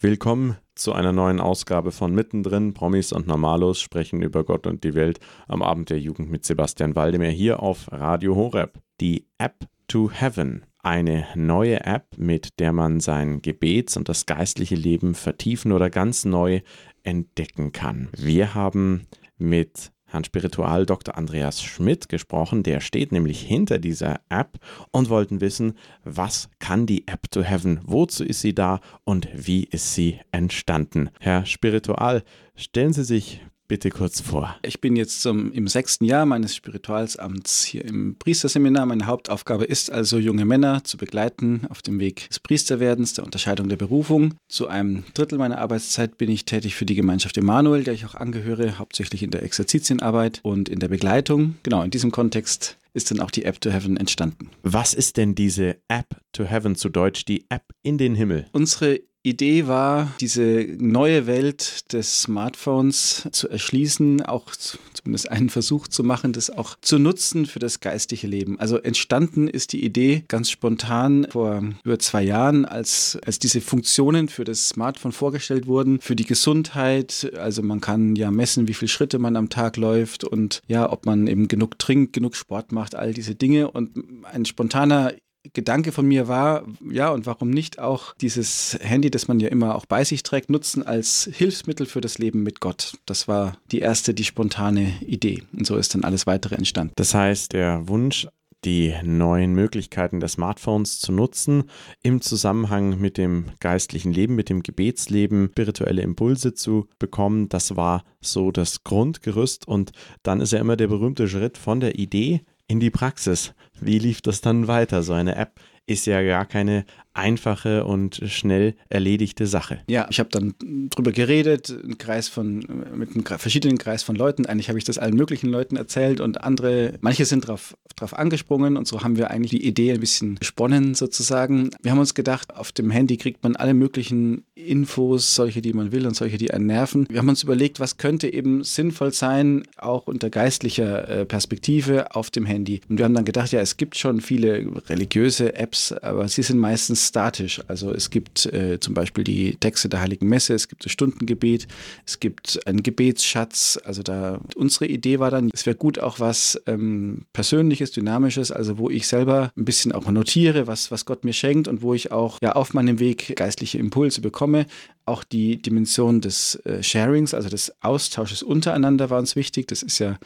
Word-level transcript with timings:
Willkommen 0.00 0.56
zu 0.76 0.92
einer 0.92 1.10
neuen 1.10 1.40
Ausgabe 1.40 1.90
von 1.90 2.14
Mittendrin. 2.14 2.72
Promis 2.72 3.10
und 3.10 3.26
Normalos 3.26 3.80
sprechen 3.80 4.22
über 4.22 4.44
Gott 4.44 4.68
und 4.68 4.84
die 4.84 4.94
Welt 4.94 5.18
am 5.48 5.60
Abend 5.60 5.90
der 5.90 5.98
Jugend 5.98 6.30
mit 6.30 6.44
Sebastian 6.44 6.94
Waldemar 6.94 7.30
hier 7.30 7.60
auf 7.60 7.90
Radio 7.90 8.36
Horeb. 8.36 8.78
Die 9.00 9.26
App 9.38 9.66
to 9.88 10.08
Heaven. 10.08 10.64
Eine 10.84 11.26
neue 11.34 11.84
App, 11.84 12.16
mit 12.16 12.60
der 12.60 12.72
man 12.72 13.00
sein 13.00 13.42
Gebets- 13.42 13.96
und 13.96 14.08
das 14.08 14.26
geistliche 14.26 14.76
Leben 14.76 15.16
vertiefen 15.16 15.72
oder 15.72 15.90
ganz 15.90 16.24
neu 16.24 16.60
entdecken 17.02 17.72
kann. 17.72 18.08
Wir 18.16 18.54
haben 18.54 19.08
mit 19.36 19.90
Herrn 20.08 20.24
Spiritual 20.24 20.86
Dr. 20.86 21.16
Andreas 21.16 21.62
Schmidt 21.62 22.08
gesprochen. 22.08 22.62
Der 22.62 22.80
steht 22.80 23.12
nämlich 23.12 23.40
hinter 23.40 23.78
dieser 23.78 24.20
App 24.28 24.58
und 24.90 25.10
wollten 25.10 25.40
wissen, 25.40 25.74
was 26.02 26.48
kann 26.58 26.86
die 26.86 27.06
App 27.06 27.30
to 27.30 27.42
Heaven? 27.42 27.80
Wozu 27.84 28.24
ist 28.24 28.40
sie 28.40 28.54
da 28.54 28.80
und 29.04 29.28
wie 29.32 29.64
ist 29.64 29.94
sie 29.94 30.18
entstanden? 30.32 31.10
Herr 31.20 31.44
Spiritual, 31.46 32.24
stellen 32.56 32.92
Sie 32.92 33.04
sich 33.04 33.40
bitte 33.68 33.90
kurz 33.90 34.20
vor. 34.20 34.56
Ich 34.62 34.80
bin 34.80 34.96
jetzt 34.96 35.20
zum, 35.20 35.52
im 35.52 35.68
sechsten 35.68 36.04
Jahr 36.04 36.26
meines 36.26 36.56
Spiritualsamts 36.56 37.62
hier 37.64 37.84
im 37.84 38.16
Priesterseminar. 38.18 38.86
Meine 38.86 39.06
Hauptaufgabe 39.06 39.64
ist 39.64 39.92
also, 39.92 40.18
junge 40.18 40.46
Männer 40.46 40.82
zu 40.84 40.96
begleiten 40.96 41.66
auf 41.68 41.82
dem 41.82 42.00
Weg 42.00 42.28
des 42.28 42.40
Priesterwerdens, 42.40 43.14
der 43.14 43.24
Unterscheidung 43.24 43.68
der 43.68 43.76
Berufung. 43.76 44.34
Zu 44.48 44.68
einem 44.68 45.04
Drittel 45.14 45.38
meiner 45.38 45.58
Arbeitszeit 45.58 46.16
bin 46.18 46.30
ich 46.30 46.46
tätig 46.46 46.74
für 46.74 46.86
die 46.86 46.94
Gemeinschaft 46.94 47.36
Emanuel, 47.36 47.84
der 47.84 47.94
ich 47.94 48.06
auch 48.06 48.14
angehöre, 48.14 48.78
hauptsächlich 48.78 49.22
in 49.22 49.30
der 49.30 49.42
Exerzitienarbeit 49.42 50.40
und 50.42 50.68
in 50.68 50.80
der 50.80 50.88
Begleitung. 50.88 51.56
Genau, 51.62 51.82
in 51.82 51.90
diesem 51.90 52.10
Kontext 52.10 52.78
ist 52.94 53.10
dann 53.10 53.20
auch 53.20 53.30
die 53.30 53.44
App 53.44 53.60
to 53.60 53.70
Heaven 53.70 53.96
entstanden. 53.96 54.50
Was 54.62 54.94
ist 54.94 55.18
denn 55.18 55.34
diese 55.34 55.76
App 55.88 56.20
to 56.32 56.44
Heaven 56.44 56.74
zu 56.74 56.88
Deutsch, 56.88 57.24
die 57.26 57.44
App 57.48 57.72
in 57.82 57.98
den 57.98 58.14
Himmel? 58.14 58.46
Unsere 58.52 59.00
Idee 59.22 59.66
war, 59.66 60.12
diese 60.20 60.66
neue 60.78 61.26
Welt 61.26 61.92
des 61.92 62.22
Smartphones 62.22 63.28
zu 63.32 63.48
erschließen, 63.48 64.22
auch 64.22 64.52
zumindest 64.92 65.30
einen 65.30 65.50
Versuch 65.50 65.88
zu 65.88 66.04
machen, 66.04 66.32
das 66.32 66.50
auch 66.50 66.76
zu 66.80 66.98
nutzen 66.98 67.46
für 67.46 67.58
das 67.58 67.80
geistige 67.80 68.26
Leben. 68.26 68.60
Also 68.60 68.78
entstanden 68.78 69.48
ist 69.48 69.72
die 69.72 69.84
Idee 69.84 70.24
ganz 70.28 70.50
spontan 70.50 71.26
vor 71.30 71.62
über 71.84 71.98
zwei 71.98 72.22
Jahren, 72.22 72.64
als, 72.64 73.18
als 73.24 73.38
diese 73.38 73.60
Funktionen 73.60 74.28
für 74.28 74.44
das 74.44 74.68
Smartphone 74.68 75.12
vorgestellt 75.12 75.66
wurden, 75.66 76.00
für 76.00 76.16
die 76.16 76.26
Gesundheit. 76.26 77.32
Also 77.36 77.62
man 77.62 77.80
kann 77.80 78.14
ja 78.14 78.30
messen, 78.30 78.68
wie 78.68 78.74
viele 78.74 78.88
Schritte 78.88 79.18
man 79.18 79.36
am 79.36 79.48
Tag 79.48 79.76
läuft 79.76 80.24
und 80.24 80.62
ja, 80.68 80.90
ob 80.90 81.06
man 81.06 81.26
eben 81.26 81.48
genug 81.48 81.78
trinkt, 81.78 82.12
genug 82.12 82.36
Sport 82.36 82.72
macht, 82.72 82.94
all 82.94 83.12
diese 83.12 83.34
Dinge. 83.34 83.70
Und 83.70 83.90
ein 84.24 84.44
spontaner 84.44 85.12
Gedanke 85.52 85.92
von 85.92 86.06
mir 86.06 86.28
war, 86.28 86.64
ja, 86.90 87.10
und 87.10 87.26
warum 87.26 87.50
nicht 87.50 87.78
auch 87.78 88.14
dieses 88.20 88.78
Handy, 88.80 89.10
das 89.10 89.28
man 89.28 89.40
ja 89.40 89.48
immer 89.48 89.74
auch 89.74 89.86
bei 89.86 90.04
sich 90.04 90.22
trägt, 90.22 90.50
nutzen 90.50 90.82
als 90.82 91.28
Hilfsmittel 91.32 91.86
für 91.86 92.00
das 92.00 92.18
Leben 92.18 92.42
mit 92.42 92.60
Gott. 92.60 92.98
Das 93.06 93.28
war 93.28 93.58
die 93.70 93.80
erste, 93.80 94.14
die 94.14 94.24
spontane 94.24 94.92
Idee. 95.00 95.42
Und 95.52 95.66
so 95.66 95.76
ist 95.76 95.94
dann 95.94 96.04
alles 96.04 96.26
weitere 96.26 96.54
entstanden. 96.54 96.92
Das 96.96 97.14
heißt, 97.14 97.52
der 97.52 97.88
Wunsch, 97.88 98.26
die 98.64 98.94
neuen 99.04 99.52
Möglichkeiten 99.52 100.20
der 100.20 100.28
Smartphones 100.28 100.98
zu 100.98 101.12
nutzen, 101.12 101.64
im 102.02 102.20
Zusammenhang 102.20 102.98
mit 102.98 103.16
dem 103.16 103.46
geistlichen 103.60 104.12
Leben, 104.12 104.34
mit 104.34 104.48
dem 104.48 104.62
Gebetsleben, 104.62 105.50
spirituelle 105.52 106.02
Impulse 106.02 106.54
zu 106.54 106.88
bekommen, 106.98 107.48
das 107.48 107.76
war 107.76 108.04
so 108.20 108.50
das 108.50 108.82
Grundgerüst. 108.82 109.68
Und 109.68 109.92
dann 110.22 110.40
ist 110.40 110.52
ja 110.52 110.58
immer 110.58 110.76
der 110.76 110.88
berühmte 110.88 111.28
Schritt 111.28 111.56
von 111.56 111.80
der 111.80 111.98
Idee 111.98 112.42
in 112.68 112.78
die 112.78 112.90
Praxis. 112.90 113.54
Wie 113.80 113.98
lief 113.98 114.20
das 114.20 114.40
dann 114.40 114.68
weiter? 114.68 115.02
So 115.02 115.14
eine 115.14 115.34
App 115.34 115.60
ist 115.86 116.06
ja 116.06 116.22
gar 116.22 116.46
keine 116.46 116.84
einfache 117.18 117.84
und 117.84 118.22
schnell 118.26 118.74
erledigte 118.88 119.46
Sache. 119.46 119.80
Ja, 119.88 120.06
ich 120.10 120.20
habe 120.20 120.30
dann 120.30 120.54
drüber 120.90 121.12
geredet, 121.12 121.70
einen 121.70 121.98
Kreis 121.98 122.28
von, 122.28 122.64
mit 122.94 123.10
einem 123.14 123.24
verschiedenen 123.24 123.78
Kreis 123.78 124.02
von 124.02 124.16
Leuten. 124.16 124.46
Eigentlich 124.46 124.68
habe 124.68 124.78
ich 124.78 124.84
das 124.84 124.98
allen 124.98 125.16
möglichen 125.16 125.50
Leuten 125.50 125.76
erzählt 125.76 126.20
und 126.20 126.42
andere, 126.44 126.94
manche 127.00 127.24
sind 127.24 127.46
drauf, 127.46 127.76
drauf 127.96 128.14
angesprungen 128.14 128.76
und 128.76 128.86
so 128.86 129.02
haben 129.02 129.16
wir 129.16 129.30
eigentlich 129.30 129.50
die 129.50 129.66
Idee 129.66 129.92
ein 129.92 130.00
bisschen 130.00 130.36
gesponnen 130.36 130.94
sozusagen. 130.94 131.70
Wir 131.82 131.90
haben 131.90 131.98
uns 131.98 132.14
gedacht, 132.14 132.54
auf 132.54 132.72
dem 132.72 132.90
Handy 132.90 133.16
kriegt 133.16 133.42
man 133.42 133.56
alle 133.56 133.74
möglichen 133.74 134.44
Infos, 134.54 135.34
solche, 135.34 135.60
die 135.60 135.72
man 135.72 135.92
will 135.92 136.06
und 136.06 136.14
solche, 136.14 136.38
die 136.38 136.52
einen 136.52 136.66
nerven. 136.66 137.06
Wir 137.10 137.18
haben 137.18 137.28
uns 137.28 137.42
überlegt, 137.42 137.80
was 137.80 137.96
könnte 137.96 138.32
eben 138.32 138.62
sinnvoll 138.64 139.12
sein, 139.12 139.64
auch 139.76 140.06
unter 140.06 140.30
geistlicher 140.30 141.08
äh, 141.08 141.24
Perspektive 141.24 142.14
auf 142.14 142.30
dem 142.30 142.46
Handy. 142.46 142.80
Und 142.88 142.98
wir 142.98 143.04
haben 143.04 143.14
dann 143.14 143.24
gedacht, 143.24 143.52
ja, 143.52 143.60
es 143.60 143.76
gibt 143.76 143.96
schon 143.96 144.20
viele 144.20 144.66
religiöse 144.88 145.54
Apps, 145.56 145.92
aber 145.92 146.28
sie 146.28 146.42
sind 146.42 146.58
meistens 146.58 147.07
statisch. 147.08 147.60
Also 147.68 147.92
es 147.92 148.10
gibt 148.10 148.46
äh, 148.46 148.78
zum 148.80 148.94
Beispiel 148.94 149.24
die 149.24 149.56
Texte 149.56 149.88
der 149.88 150.00
Heiligen 150.00 150.28
Messe, 150.28 150.54
es 150.54 150.68
gibt 150.68 150.84
das 150.84 150.92
Stundengebet, 150.92 151.66
es 152.06 152.20
gibt 152.20 152.66
einen 152.66 152.82
Gebetsschatz. 152.82 153.78
Also 153.84 154.02
da 154.02 154.40
unsere 154.56 154.86
Idee 154.86 155.18
war 155.18 155.30
dann, 155.30 155.50
es 155.52 155.66
wäre 155.66 155.76
gut 155.76 155.98
auch 155.98 156.20
was 156.20 156.60
ähm, 156.66 157.26
Persönliches, 157.32 157.92
Dynamisches, 157.92 158.52
also 158.52 158.78
wo 158.78 158.90
ich 158.90 159.06
selber 159.06 159.52
ein 159.56 159.64
bisschen 159.64 159.92
auch 159.92 160.08
notiere, 160.10 160.66
was, 160.66 160.90
was 160.90 161.04
Gott 161.04 161.24
mir 161.24 161.32
schenkt 161.32 161.68
und 161.68 161.82
wo 161.82 161.94
ich 161.94 162.12
auch 162.12 162.38
ja 162.42 162.52
auf 162.52 162.74
meinem 162.74 162.98
Weg 162.98 163.36
geistliche 163.36 163.78
Impulse 163.78 164.20
bekomme, 164.20 164.66
auch 165.08 165.24
die 165.24 165.60
Dimension 165.60 166.20
des 166.20 166.56
äh, 166.64 166.82
Sharings, 166.82 167.34
also 167.34 167.48
des 167.48 167.72
Austausches 167.82 168.42
untereinander 168.42 169.10
war 169.10 169.18
uns 169.18 169.36
wichtig. 169.36 169.68
Das 169.68 169.82
ist 169.82 169.98
ja 169.98 170.18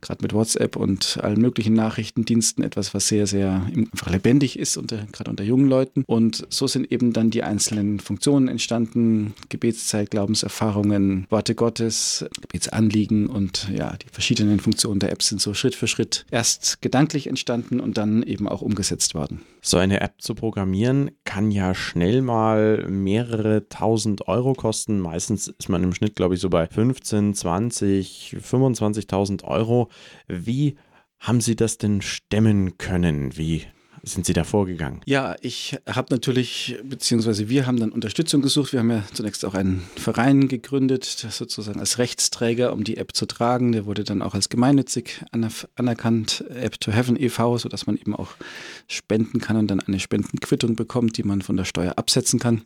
gerade 0.00 0.22
mit 0.22 0.32
WhatsApp 0.32 0.76
und 0.76 1.18
allen 1.22 1.40
möglichen 1.40 1.74
Nachrichtendiensten 1.74 2.64
etwas, 2.64 2.94
was 2.94 3.08
sehr, 3.08 3.26
sehr 3.26 3.66
einfach 3.74 4.10
lebendig 4.10 4.58
ist, 4.58 4.76
unter, 4.76 5.06
gerade 5.12 5.30
unter 5.30 5.44
jungen 5.44 5.68
Leuten. 5.68 6.04
Und 6.06 6.46
so 6.48 6.66
sind 6.66 6.90
eben 6.90 7.12
dann 7.12 7.30
die 7.30 7.42
einzelnen 7.42 8.00
Funktionen 8.00 8.48
entstanden. 8.48 9.34
Gebetszeit, 9.48 10.10
Glaubenserfahrungen, 10.10 11.26
Worte 11.30 11.54
Gottes, 11.54 12.24
Gebetsanliegen 12.40 13.26
und 13.26 13.68
ja, 13.74 13.96
die 13.96 14.08
verschiedenen 14.10 14.60
Funktionen 14.60 15.00
der 15.00 15.12
Apps 15.12 15.28
sind 15.28 15.40
so 15.40 15.54
Schritt 15.54 15.74
für 15.74 15.86
Schritt 15.86 16.24
erst 16.30 16.82
gedanklich 16.82 17.26
entstanden 17.26 17.80
und 17.80 17.98
dann 17.98 18.22
eben 18.22 18.48
auch 18.48 18.62
umgesetzt 18.62 19.14
worden. 19.14 19.42
So 19.62 19.76
eine 19.76 20.00
App 20.00 20.14
zu 20.18 20.34
programmieren 20.34 21.10
kann 21.24 21.50
ja 21.50 21.74
schnell 21.74 22.22
mal 22.22 22.86
mehrere 22.88 23.68
tausend 23.68 24.26
Euro 24.30 24.54
kosten. 24.54 25.00
Meistens 25.00 25.48
ist 25.48 25.68
man 25.68 25.82
im 25.82 25.92
Schnitt, 25.92 26.16
glaube 26.16 26.34
ich, 26.34 26.40
so 26.40 26.48
bei 26.48 26.66
15, 26.66 27.34
20, 27.34 28.36
25.000 28.40 29.44
Euro. 29.44 29.88
Wie 30.28 30.76
haben 31.18 31.40
Sie 31.40 31.56
das 31.56 31.76
denn 31.78 32.00
stemmen 32.00 32.78
können? 32.78 33.36
Wie 33.36 33.64
sind 34.02 34.24
Sie 34.24 34.32
da 34.32 34.44
vorgegangen? 34.44 35.02
Ja, 35.04 35.36
ich 35.42 35.76
habe 35.86 36.14
natürlich, 36.14 36.78
beziehungsweise 36.82 37.50
wir 37.50 37.66
haben 37.66 37.78
dann 37.78 37.92
Unterstützung 37.92 38.40
gesucht. 38.40 38.72
Wir 38.72 38.80
haben 38.80 38.90
ja 38.90 39.04
zunächst 39.12 39.44
auch 39.44 39.54
einen 39.54 39.82
Verein 39.96 40.48
gegründet, 40.48 41.04
sozusagen 41.04 41.80
als 41.80 41.98
Rechtsträger, 41.98 42.72
um 42.72 42.82
die 42.82 42.96
App 42.96 43.14
zu 43.14 43.26
tragen. 43.26 43.72
Der 43.72 43.84
wurde 43.84 44.04
dann 44.04 44.22
auch 44.22 44.34
als 44.34 44.48
gemeinnützig 44.48 45.22
anerkannt, 45.76 46.44
App 46.48 46.80
to 46.80 46.92
Heaven 46.92 47.20
e.V., 47.20 47.58
sodass 47.58 47.86
man 47.86 47.96
eben 47.96 48.16
auch 48.16 48.30
spenden 48.88 49.40
kann 49.40 49.56
und 49.56 49.70
dann 49.70 49.80
eine 49.80 50.00
Spendenquittung 50.00 50.76
bekommt, 50.76 51.18
die 51.18 51.22
man 51.22 51.42
von 51.42 51.58
der 51.58 51.64
Steuer 51.64 51.98
absetzen 51.98 52.38
kann. 52.38 52.62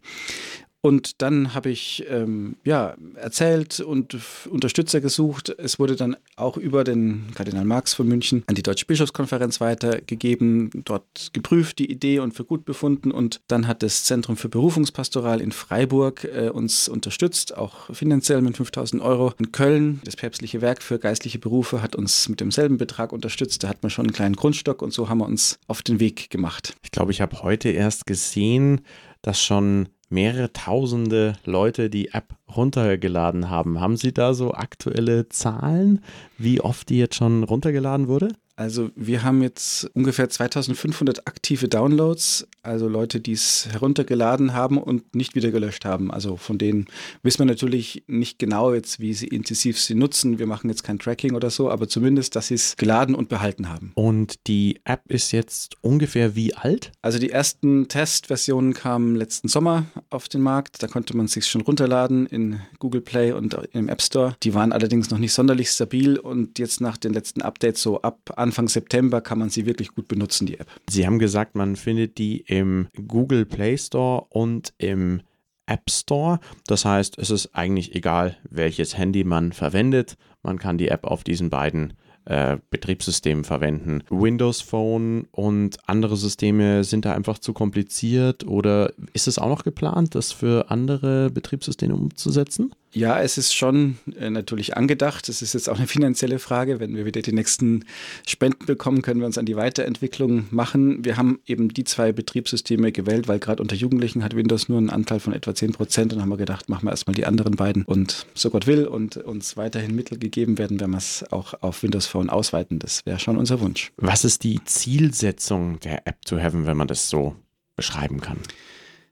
Und 0.85 1.23
dann 1.23 1.55
habe 1.55 1.71
ich 1.71 2.05
ähm, 2.11 2.57
ja, 2.63 2.95
erzählt 3.15 3.81
und 3.81 4.19
Unterstützer 4.51 5.01
gesucht. 5.01 5.49
Es 5.57 5.79
wurde 5.79 5.97
dann 5.97 6.15
auch 6.37 6.59
über 6.59 6.85
den 6.85 7.29
Kardinal 7.35 7.65
Marx 7.65 7.95
von 7.95 8.07
München 8.07 8.45
an 8.49 8.55
die 8.55 8.63
Deutsche 8.63 8.85
Bischofskonferenz 8.85 9.63
weitergegeben, 9.63 10.69
dort 10.85 11.31
geprüft 11.33 11.79
die 11.79 11.91
Idee 11.91 12.19
und 12.19 12.35
für 12.35 12.45
gut 12.45 12.67
befunden. 12.67 13.13
Und 13.13 13.41
dann 13.49 13.67
hat 13.67 13.83
das 13.83 14.05
Zentrum 14.05 14.37
für 14.37 14.51
Berufungspastoral 14.51 15.41
in 15.41 15.53
Freiburg 15.53 16.25
äh, 16.25 16.51
uns 16.51 16.87
unterstützt, 16.87 17.57
auch 17.57 17.89
finanziell 17.95 18.43
mit 18.43 18.59
5000 18.59 19.01
Euro. 19.01 19.33
In 19.39 19.53
Köln, 19.53 20.03
das 20.05 20.17
päpstliche 20.17 20.61
Werk 20.61 20.83
für 20.83 20.99
geistliche 20.99 21.39
Berufe, 21.39 21.81
hat 21.81 21.97
uns 21.97 22.29
mit 22.29 22.41
demselben 22.41 22.77
Betrag 22.77 23.15
unterstützt. 23.15 23.65
Da 23.65 23.69
hat 23.69 23.83
man 23.83 23.89
schon 23.89 24.05
einen 24.05 24.13
kleinen 24.13 24.37
Grundstock 24.37 24.83
und 24.83 24.93
so 24.93 25.09
haben 25.09 25.17
wir 25.17 25.27
uns 25.27 25.59
auf 25.67 25.81
den 25.81 25.99
Weg 25.99 26.29
gemacht. 26.29 26.75
Ich 26.83 26.91
glaube, 26.91 27.11
ich 27.11 27.23
habe 27.23 27.43
heute 27.43 27.71
erst 27.71 28.05
gesehen, 28.05 28.83
dass 29.23 29.43
schon 29.43 29.89
mehrere 30.15 30.53
tausende 30.53 31.35
Leute 31.45 31.91
die 31.91 32.09
App 32.09 32.37
runtergeladen 32.57 33.51
haben. 33.51 33.81
Haben 33.81 33.97
Sie 33.97 34.15
da 34.15 34.33
so 34.33 34.55
aktuelle 34.55 35.29
Zahlen, 35.29 36.03
wie 36.39 36.61
oft 36.61 36.89
die 36.89 36.99
jetzt 36.99 37.17
schon 37.17 37.43
runtergeladen 37.43 38.09
wurde? 38.09 38.29
Also 38.57 38.91
wir 38.95 39.25
haben 39.25 39.43
jetzt 39.43 39.91
ungefähr 39.95 40.29
2500 40.29 41.27
aktive 41.27 41.69
Downloads, 41.69 42.47
also 42.63 42.89
Leute, 42.89 43.21
die 43.21 43.33
es 43.33 43.69
heruntergeladen 43.71 44.55
haben 44.55 44.79
und 44.79 45.15
nicht 45.15 45.35
wieder 45.35 45.51
gelöscht 45.51 45.85
haben. 45.85 46.11
Also 46.11 46.37
von 46.37 46.59
denen 46.59 46.87
wissen 47.23 47.41
wir 47.41 47.47
natürlich 47.47 48.05
nicht 48.07 48.39
genau 48.39 48.73
jetzt, 48.73 49.01
wie 49.01 49.13
sie 49.13 49.27
intensiv 49.27 49.81
sie 49.81 49.95
nutzen. 49.95 50.39
Wir 50.39 50.47
machen 50.47 50.71
jetzt 50.71 50.85
kein 50.85 50.99
Tracking 50.99 51.35
oder 51.35 51.51
so, 51.51 51.69
aber 51.69 51.89
zumindest, 51.89 52.37
dass 52.37 52.49
sie 52.49 52.55
es 52.55 52.77
geladen 52.77 53.15
und 53.15 53.29
behalten 53.29 53.69
haben. 53.69 53.93
Und 53.95 54.47
die 54.47 54.81
App 54.85 55.03
ist 55.09 55.33
jetzt 55.33 55.77
ungefähr 55.81 56.37
wie 56.37 56.55
alt? 56.55 56.93
Also 57.03 57.19
die 57.19 57.31
ersten 57.31 57.89
Testversionen 57.89 58.73
kamen 58.73 59.17
letzten 59.17 59.49
Sommer 59.49 59.87
auf 60.11 60.29
den 60.29 60.43
Markt. 60.43 60.83
Da 60.83 60.87
konnte 60.87 61.17
man 61.17 61.27
sich 61.27 61.47
schon 61.47 61.63
runterladen 61.63 62.27
in 62.27 62.61
Google 62.79 63.01
Play 63.01 63.33
und 63.33 63.55
im 63.73 63.89
App 63.89 64.01
Store. 64.01 64.37
Die 64.43 64.55
waren 64.55 64.73
allerdings 64.73 65.11
noch 65.11 65.19
nicht 65.19 65.33
sonderlich 65.33 65.71
stabil 65.71 66.19
und 66.19 66.59
jetzt 66.61 66.81
nach 66.81 66.97
den 66.97 67.13
letzten 67.13 67.43
Updates 67.43 67.83
so 67.83 68.01
ab 68.03 68.33
Anfang 68.45 68.69
September 68.69 69.23
kann 69.23 69.39
man 69.39 69.49
sie 69.49 69.65
wirklich 69.65 69.89
gut 69.95 70.07
benutzen, 70.07 70.47
die 70.47 70.59
App. 70.59 70.69
Sie 70.89 71.07
haben 71.07 71.19
gesagt, 71.19 71.57
man 71.57 71.77
findet 71.77 72.19
die 72.19 72.41
im 72.41 72.89
Google 73.09 73.47
Play 73.47 73.79
Store 73.79 74.27
und 74.29 74.75
im 74.77 75.23
App 75.65 75.91
Store. 75.91 76.41
Das 76.67 76.85
heißt, 76.85 77.19
es 77.19 77.31
ist 77.31 77.55
eigentlich 77.55 77.95
egal, 77.95 78.37
welches 78.51 78.99
Handy 78.99 79.25
man 79.25 79.53
verwendet. 79.53 80.19
Man 80.43 80.59
kann 80.59 80.77
die 80.77 80.89
App 80.89 81.05
auf 81.05 81.25
diesen 81.25 81.49
beiden 81.49 81.95
äh, 82.27 82.59
Betriebssystemen 82.71 83.45
verwenden. 83.45 84.03
Windows 84.11 84.61
Phone 84.61 85.27
und 85.31 85.79
andere 85.87 86.19
Systeme 86.19 86.85
sind 86.85 87.07
da 87.07 87.15
einfach 87.15 87.39
zu 87.39 87.53
kompliziert 87.53 88.47
oder 88.47 88.93
ist 89.15 89.27
es 89.27 89.39
auch 89.39 89.49
noch 89.49 89.65
geplant, 89.65 90.15
das 90.15 90.33
für 90.33 90.71
andere 90.71 91.31
Betriebssysteme 91.31 91.95
umzusetzen? 91.95 92.75
Ja, 92.95 93.21
es 93.21 93.39
ist 93.39 93.55
schon 93.55 93.99
äh, 94.19 94.31
natürlich 94.31 94.77
angedacht. 94.77 95.29
Es 95.29 95.43
ist 95.43 95.53
jetzt 95.53 95.69
auch 95.69 95.79
eine 95.79 95.89
finanzielle 95.89 96.39
Frage. 96.39 96.79
Wenn 96.79 96.95
wir 96.95 97.05
wieder 97.05 97.23
die 97.23 97.33
nächsten 97.33 97.85
Spenden 98.27 98.67
bekommen, 98.67 99.03
können 99.03 99.19
wir 99.19 99.27
uns 99.27 99.37
an 99.37 99.47
die 99.47 99.57
Weiterentwicklung 99.57 100.47
machen. 100.51 101.05
Wir 101.05 101.17
haben 101.17 101.41
eben 101.45 101.69
die 101.69 101.83
zwei 101.83 102.13
Betriebssysteme 102.13 102.93
gewählt, 102.93 103.27
weil 103.27 103.41
gerade 103.41 103.61
unter 103.61 103.75
Jugendlichen 103.75 104.23
hat 104.23 104.37
Windows 104.37 104.69
nur 104.69 104.79
einen 104.79 104.91
Anteil 104.91 105.19
von 105.19 105.33
etwa 105.33 105.55
10 105.55 105.73
Prozent. 105.73 106.13
Und 106.13 106.23
haben 106.23 106.29
wir 106.29 106.37
gedacht, 106.37 106.69
machen 106.69 106.87
wir 106.87 106.93
erstmal 106.93 107.17
die 107.17 107.27
anderen 107.27 107.57
beiden. 107.57 107.85
Und 107.85 108.27
so 108.33 108.51
Gott 108.51 108.69
will 108.69 108.87
und 108.87 109.17
uns 109.17 109.57
weiterhin 109.57 109.97
Mittel 109.97 110.17
gegeben 110.17 110.57
werden, 110.57 110.79
werden 110.79 110.93
wir 110.93 110.99
es 110.99 111.25
auch 111.33 111.55
auf 111.63 111.83
Windows 111.83 112.07
Phone 112.07 112.31
ausweiten. 112.31 112.79
Das 112.79 113.05
wäre 113.05 113.19
schon 113.19 113.37
unser 113.37 113.61
Wunsch. 113.61 113.91
Was 113.97 114.25
ist 114.25 114.45
die 114.45 114.63
Zielsetzung 114.65 115.81
der 115.81 116.07
App 116.07 116.25
to 116.27 116.39
Heaven, 116.39 116.67
wenn 116.67 116.77
man 116.77 116.87
das 116.87 117.09
so 117.09 117.35
beschreiben 117.75 118.21
kann? 118.21 118.39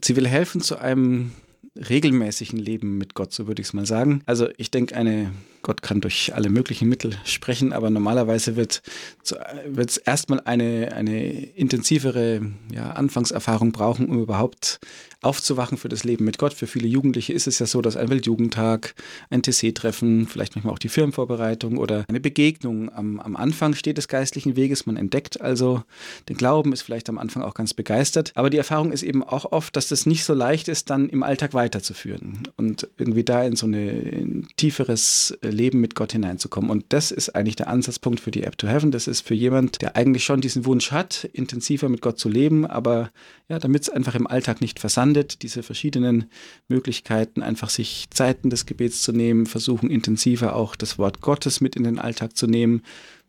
Sie 0.00 0.14
will 0.14 0.28
helfen 0.28 0.60
zu 0.60 0.78
einem 0.78 1.32
regelmäßigen 1.76 2.58
Leben 2.58 2.98
mit 2.98 3.14
Gott, 3.14 3.32
so 3.32 3.46
würde 3.46 3.62
ich 3.62 3.68
es 3.68 3.72
mal 3.72 3.86
sagen. 3.86 4.22
Also 4.26 4.48
ich 4.56 4.70
denke, 4.70 4.94
eine 4.96 5.32
Gott 5.62 5.82
kann 5.82 6.00
durch 6.00 6.34
alle 6.34 6.50
möglichen 6.50 6.88
Mittel 6.88 7.16
sprechen, 7.24 7.72
aber 7.72 7.90
normalerweise 7.90 8.56
wird 8.56 8.82
es 9.22 9.96
erstmal 9.96 10.40
eine, 10.40 10.92
eine 10.92 11.30
intensivere 11.32 12.52
ja, 12.72 12.90
Anfangserfahrung 12.90 13.72
brauchen, 13.72 14.08
um 14.08 14.20
überhaupt 14.20 14.80
aufzuwachen 15.22 15.78
für 15.78 15.88
das 15.88 16.04
Leben 16.04 16.24
mit 16.24 16.38
Gott. 16.38 16.52
Für 16.52 16.66
viele 16.66 16.88
Jugendliche 16.88 17.32
ist 17.32 17.46
es 17.46 17.58
ja 17.60 17.66
so, 17.66 17.80
dass 17.80 17.96
ein 17.96 18.10
Weltjugendtag, 18.10 18.94
ein 19.30 19.42
TC-Treffen, 19.42 20.26
vielleicht 20.26 20.56
manchmal 20.56 20.74
auch 20.74 20.78
die 20.78 20.88
Firmenvorbereitung 20.88 21.78
oder 21.78 22.04
eine 22.08 22.20
Begegnung 22.20 22.92
am, 22.92 23.20
am 23.20 23.36
Anfang 23.36 23.74
steht 23.74 23.98
des 23.98 24.08
geistlichen 24.08 24.56
Weges. 24.56 24.84
Man 24.84 24.96
entdeckt 24.96 25.40
also 25.40 25.82
den 26.28 26.36
Glauben, 26.36 26.72
ist 26.72 26.82
vielleicht 26.82 27.08
am 27.08 27.18
Anfang 27.18 27.42
auch 27.42 27.54
ganz 27.54 27.72
begeistert. 27.72 28.32
Aber 28.34 28.50
die 28.50 28.58
Erfahrung 28.58 28.90
ist 28.90 29.04
eben 29.04 29.22
auch 29.22 29.52
oft, 29.52 29.76
dass 29.76 29.88
das 29.88 30.06
nicht 30.06 30.24
so 30.24 30.34
leicht 30.34 30.66
ist, 30.68 30.90
dann 30.90 31.08
im 31.08 31.22
Alltag 31.22 31.54
weiterzuführen 31.54 32.48
und 32.56 32.88
irgendwie 32.98 33.24
da 33.24 33.44
in 33.44 33.54
so 33.54 33.66
eine, 33.66 33.90
ein 33.90 34.48
tieferes 34.56 35.38
Leben 35.52 35.80
mit 35.80 35.94
Gott 35.94 36.12
hineinzukommen. 36.12 36.70
Und 36.70 36.86
das 36.88 37.10
ist 37.10 37.30
eigentlich 37.36 37.56
der 37.56 37.68
Ansatzpunkt 37.68 38.20
für 38.20 38.30
die 38.30 38.42
App 38.42 38.58
to 38.58 38.66
Heaven. 38.66 38.90
Das 38.90 39.06
ist 39.06 39.20
für 39.26 39.34
jemand, 39.34 39.82
der 39.82 39.96
eigentlich 39.96 40.24
schon 40.24 40.40
diesen 40.40 40.64
Wunsch 40.64 40.90
hat, 40.90 41.28
intensiver 41.32 41.88
mit 41.88 42.00
Gott 42.00 42.18
zu 42.18 42.28
leben, 42.28 42.66
aber 42.66 43.10
ja, 43.48 43.58
damit 43.58 43.82
es 43.82 43.90
einfach 43.90 44.14
im 44.14 44.26
Alltag 44.26 44.60
nicht 44.60 44.80
versandet, 44.80 45.42
diese 45.42 45.62
verschiedenen 45.62 46.30
Möglichkeiten, 46.68 47.42
einfach 47.42 47.70
sich 47.70 48.06
Zeiten 48.10 48.50
des 48.50 48.66
Gebets 48.66 49.02
zu 49.02 49.12
nehmen, 49.12 49.46
versuchen 49.46 49.90
intensiver 49.90 50.56
auch 50.56 50.74
das 50.74 50.98
Wort 50.98 51.20
Gottes 51.20 51.60
mit 51.60 51.76
in 51.76 51.84
den 51.84 51.98
Alltag 51.98 52.36
zu 52.36 52.46
nehmen, 52.46 52.82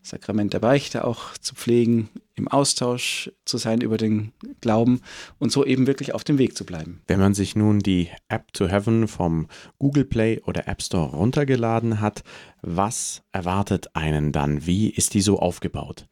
Sakrament 0.04 0.54
der 0.54 0.60
Beichte 0.60 1.06
auch 1.06 1.38
zu 1.38 1.56
pflegen, 1.56 2.10
im 2.36 2.48
Austausch 2.48 3.32
zu 3.46 3.58
sein 3.58 3.82
über 3.82 3.98
den 3.98 4.34
Glauben 4.60 5.02
und 5.40 5.52
so 5.52 5.66
eben 5.66 5.88
wirklich 5.88 6.14
auf 6.14 6.24
dem 6.24 6.38
Weg 6.38 6.58
zu 6.58 6.66
bleiben. 6.66 7.02
Wenn 7.08 7.20
man 7.20 7.34
sich 7.34 7.56
nun 7.56 7.80
die 7.80 8.10
App 8.28 8.52
to 8.54 8.68
Heaven 8.68 9.08
vom 9.08 9.48
Google 9.80 10.06
Play 10.06 10.42
oder 10.46 10.68
App 10.68 10.82
Store 10.82 11.16
runtergeladen 11.16 12.02
hat, 12.02 12.24
was 12.62 13.24
erwartet 13.32 13.96
einen 13.96 14.32
dann? 14.32 14.66
Wie 14.66 14.90
ist 14.90 15.14
die 15.14 15.22
so 15.22 15.40
aufgebaut? 15.40 16.06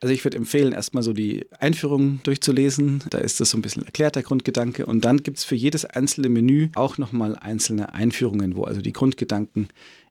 Also 0.00 0.14
ich 0.14 0.24
würde 0.24 0.36
empfehlen, 0.36 0.72
erstmal 0.72 1.02
so 1.02 1.12
die 1.12 1.46
Einführung 1.58 2.20
durchzulesen. 2.22 3.02
Da 3.10 3.18
ist 3.18 3.40
das 3.40 3.50
so 3.50 3.58
ein 3.58 3.62
bisschen 3.62 3.84
erklärt, 3.84 4.14
der 4.14 4.22
Grundgedanke. 4.22 4.86
Und 4.86 5.04
dann 5.04 5.24
gibt 5.24 5.38
es 5.38 5.44
für 5.44 5.56
jedes 5.56 5.84
einzelne 5.84 6.28
Menü 6.28 6.68
auch 6.76 6.98
nochmal 6.98 7.34
einzelne 7.36 7.94
Einführungen, 7.94 8.54
wo 8.54 8.62
also 8.62 8.80
die 8.80 8.92
Grundgedanken 8.92 9.68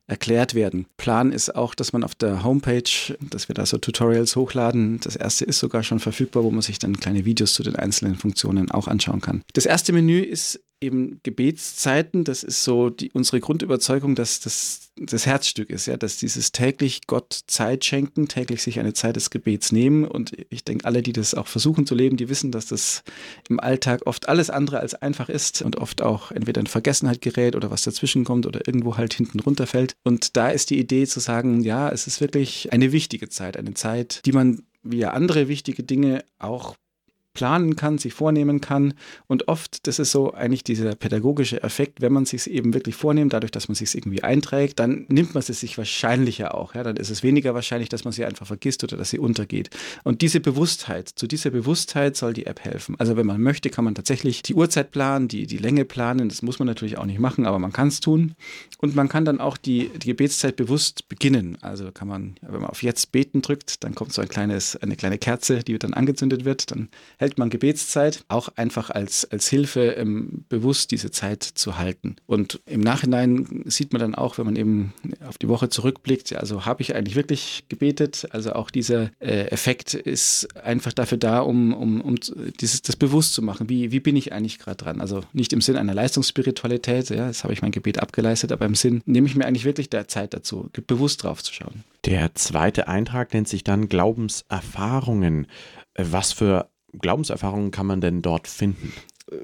erklärt 0.07 0.55
werden. 0.55 0.87
Plan 0.97 1.31
ist 1.31 1.55
auch, 1.55 1.75
dass 1.75 1.93
man 1.93 2.03
auf 2.03 2.15
der 2.15 2.43
Homepage, 2.43 3.15
dass 3.19 3.49
wir 3.49 3.55
da 3.55 3.65
so 3.65 3.77
Tutorials 3.77 4.35
hochladen. 4.35 4.99
Das 5.01 5.15
erste 5.15 5.45
ist 5.45 5.59
sogar 5.59 5.83
schon 5.83 5.99
verfügbar, 5.99 6.43
wo 6.43 6.51
man 6.51 6.61
sich 6.61 6.79
dann 6.79 6.97
kleine 6.97 7.25
Videos 7.25 7.53
zu 7.53 7.63
den 7.63 7.75
einzelnen 7.75 8.15
Funktionen 8.15 8.71
auch 8.71 8.87
anschauen 8.87 9.21
kann. 9.21 9.43
Das 9.53 9.65
erste 9.65 9.91
Menü 9.91 10.19
ist 10.19 10.61
eben 10.81 11.19
Gebetszeiten, 11.23 12.23
das 12.23 12.43
ist 12.43 12.63
so 12.63 12.89
die, 12.89 13.11
unsere 13.11 13.39
Grundüberzeugung, 13.39 14.15
dass 14.15 14.39
das 14.39 14.87
das 14.99 15.25
Herzstück 15.25 15.69
ist, 15.69 15.85
ja, 15.85 15.97
dass 15.97 16.17
dieses 16.17 16.51
täglich 16.51 17.07
Gott 17.07 17.41
Zeit 17.47 17.85
schenken, 17.85 18.27
täglich 18.27 18.63
sich 18.63 18.79
eine 18.79 18.93
Zeit 18.93 19.15
des 19.15 19.29
Gebets 19.29 19.71
nehmen. 19.71 20.05
Und 20.05 20.31
ich 20.49 20.63
denke, 20.63 20.85
alle, 20.85 21.01
die 21.01 21.13
das 21.13 21.33
auch 21.33 21.47
versuchen 21.47 21.85
zu 21.85 21.95
leben, 21.95 22.17
die 22.17 22.29
wissen, 22.29 22.51
dass 22.51 22.67
das 22.67 23.03
im 23.49 23.59
Alltag 23.59 24.01
oft 24.05 24.27
alles 24.27 24.49
andere 24.49 24.79
als 24.79 24.95
einfach 24.95 25.29
ist 25.29 25.61
und 25.61 25.77
oft 25.77 26.01
auch 26.01 26.31
entweder 26.31 26.61
in 26.61 26.67
Vergessenheit 26.67 27.21
gerät 27.21 27.55
oder 27.55 27.69
was 27.71 27.83
dazwischen 27.83 28.23
kommt 28.23 28.45
oder 28.45 28.61
irgendwo 28.65 28.97
halt 28.97 29.13
hinten 29.13 29.39
runterfällt. 29.39 29.95
Und 30.03 30.35
da 30.35 30.49
ist 30.49 30.69
die 30.69 30.79
Idee 30.79 31.05
zu 31.05 31.19
sagen, 31.19 31.61
ja, 31.61 31.89
es 31.89 32.07
ist 32.07 32.21
wirklich 32.21 32.73
eine 32.73 32.91
wichtige 32.91 33.29
Zeit, 33.29 33.57
eine 33.57 33.73
Zeit, 33.73 34.21
die 34.25 34.31
man 34.31 34.63
wie 34.83 35.05
andere 35.05 35.47
wichtige 35.47 35.83
Dinge 35.83 36.23
auch 36.39 36.75
planen 37.37 37.75
kann, 37.75 37.99
sich 37.99 38.15
vornehmen 38.15 38.61
kann. 38.61 38.95
Und 39.27 39.47
oft, 39.47 39.85
das 39.85 39.99
ist 39.99 40.09
so 40.09 40.33
eigentlich 40.33 40.63
dieser 40.63 40.95
pädagogische 40.95 41.61
Effekt, 41.61 42.01
wenn 42.01 42.11
man 42.11 42.25
sich 42.25 42.49
eben 42.49 42.73
wirklich 42.73 42.95
vornimmt, 42.95 43.31
dadurch, 43.31 43.51
dass 43.51 43.67
man 43.67 43.75
sich 43.75 43.93
irgendwie 43.93 44.23
einträgt, 44.23 44.79
dann 44.79 45.05
nimmt 45.07 45.35
man 45.35 45.43
es 45.47 45.59
sich 45.59 45.77
wahrscheinlicher 45.77 46.55
auch. 46.55 46.73
Ja? 46.73 46.81
Dann 46.81 46.97
ist 46.97 47.11
es 47.11 47.21
weniger 47.21 47.53
wahrscheinlich, 47.53 47.89
dass 47.89 48.05
man 48.05 48.11
sie 48.11 48.25
einfach 48.25 48.47
vergisst 48.47 48.83
oder 48.83 48.97
dass 48.97 49.11
sie 49.11 49.19
untergeht. 49.19 49.69
Und 50.03 50.23
diese 50.23 50.39
Bewusstheit, 50.39 51.09
zu 51.09 51.27
dieser 51.27 51.51
Bewusstheit 51.51 52.17
soll 52.17 52.33
die 52.33 52.47
App 52.47 52.61
helfen. 52.61 52.95
Also 52.97 53.15
wenn 53.17 53.27
man 53.27 53.39
möchte, 53.39 53.69
kann 53.69 53.85
man 53.85 53.93
tatsächlich 53.93 54.41
die 54.41 54.55
Uhrzeit 54.55 54.89
planen, 54.89 55.27
die, 55.27 55.45
die 55.45 55.57
Länge 55.57 55.85
planen. 55.85 56.29
Das 56.29 56.41
muss 56.41 56.57
man 56.57 56.65
natürlich 56.65 56.97
auch 56.97 57.05
nicht 57.05 57.19
machen, 57.19 57.45
aber 57.45 57.59
man 57.59 57.71
kann 57.71 57.89
es 57.89 57.99
tun. 57.99 58.33
Und 58.79 58.95
man 58.95 59.09
kann 59.09 59.25
dann 59.25 59.39
auch 59.39 59.57
die, 59.57 59.91
die 59.95 60.07
Gebetszeit 60.07 60.55
bewusst 60.55 61.07
beginnen. 61.07 61.59
Also 61.61 61.91
kann 61.91 62.07
man, 62.07 62.35
wenn 62.41 62.61
man 62.61 62.71
auf 62.71 62.81
Jetzt 62.81 63.11
beten 63.11 63.43
drückt, 63.43 63.83
dann 63.83 63.93
kommt 63.93 64.11
so 64.11 64.23
ein 64.23 64.27
kleines, 64.27 64.75
eine 64.75 64.95
kleine 64.95 65.19
Kerze, 65.19 65.59
die 65.59 65.77
dann 65.77 65.93
angezündet 65.93 66.45
wird. 66.45 66.71
Dann 66.71 66.89
hält 67.17 67.26
hält 67.27 67.37
man 67.37 67.49
Gebetszeit, 67.49 68.23
auch 68.29 68.47
einfach 68.55 68.89
als, 68.89 69.29
als 69.29 69.49
Hilfe, 69.49 69.91
ähm, 69.97 70.45
bewusst 70.47 70.91
diese 70.91 71.11
Zeit 71.11 71.43
zu 71.43 71.77
halten. 71.77 72.15
Und 72.25 72.61
im 72.65 72.79
Nachhinein 72.79 73.63
sieht 73.65 73.91
man 73.91 73.99
dann 73.99 74.15
auch, 74.15 74.37
wenn 74.37 74.45
man 74.45 74.55
eben 74.55 74.93
auf 75.27 75.37
die 75.37 75.49
Woche 75.49 75.67
zurückblickt, 75.67 76.33
also 76.37 76.65
habe 76.65 76.81
ich 76.81 76.95
eigentlich 76.95 77.17
wirklich 77.17 77.65
gebetet? 77.67 78.29
Also 78.31 78.53
auch 78.53 78.71
dieser 78.71 79.11
äh, 79.19 79.47
Effekt 79.47 79.93
ist 79.93 80.55
einfach 80.55 80.93
dafür 80.93 81.17
da, 81.17 81.41
um, 81.41 81.73
um, 81.73 81.99
um 81.99 82.15
dieses, 82.61 82.81
das 82.81 82.95
bewusst 82.95 83.33
zu 83.33 83.41
machen. 83.41 83.67
Wie, 83.67 83.91
wie 83.91 83.99
bin 83.99 84.15
ich 84.15 84.31
eigentlich 84.31 84.57
gerade 84.57 84.77
dran? 84.77 85.01
Also 85.01 85.19
nicht 85.33 85.51
im 85.51 85.59
Sinn 85.59 85.75
einer 85.75 85.93
Leistungsspiritualität, 85.93 87.09
ja, 87.09 87.27
jetzt 87.27 87.43
habe 87.43 87.51
ich 87.51 87.61
mein 87.61 87.71
Gebet 87.71 87.99
abgeleistet, 87.99 88.53
aber 88.53 88.65
im 88.65 88.75
Sinn, 88.75 89.01
nehme 89.05 89.27
ich 89.27 89.35
mir 89.35 89.45
eigentlich 89.45 89.65
wirklich 89.65 89.89
der 89.89 90.07
Zeit 90.07 90.33
dazu, 90.33 90.69
bewusst 90.87 91.23
drauf 91.23 91.43
zu 91.43 91.53
schauen. 91.53 91.83
Der 92.05 92.33
zweite 92.35 92.87
Eintrag 92.87 93.33
nennt 93.33 93.49
sich 93.49 93.65
dann 93.65 93.89
Glaubenserfahrungen. 93.89 95.47
Was 95.97 96.31
für 96.31 96.69
Glaubenserfahrungen 96.93 97.71
kann 97.71 97.85
man 97.85 98.01
denn 98.01 98.21
dort 98.21 98.47
finden? 98.47 98.93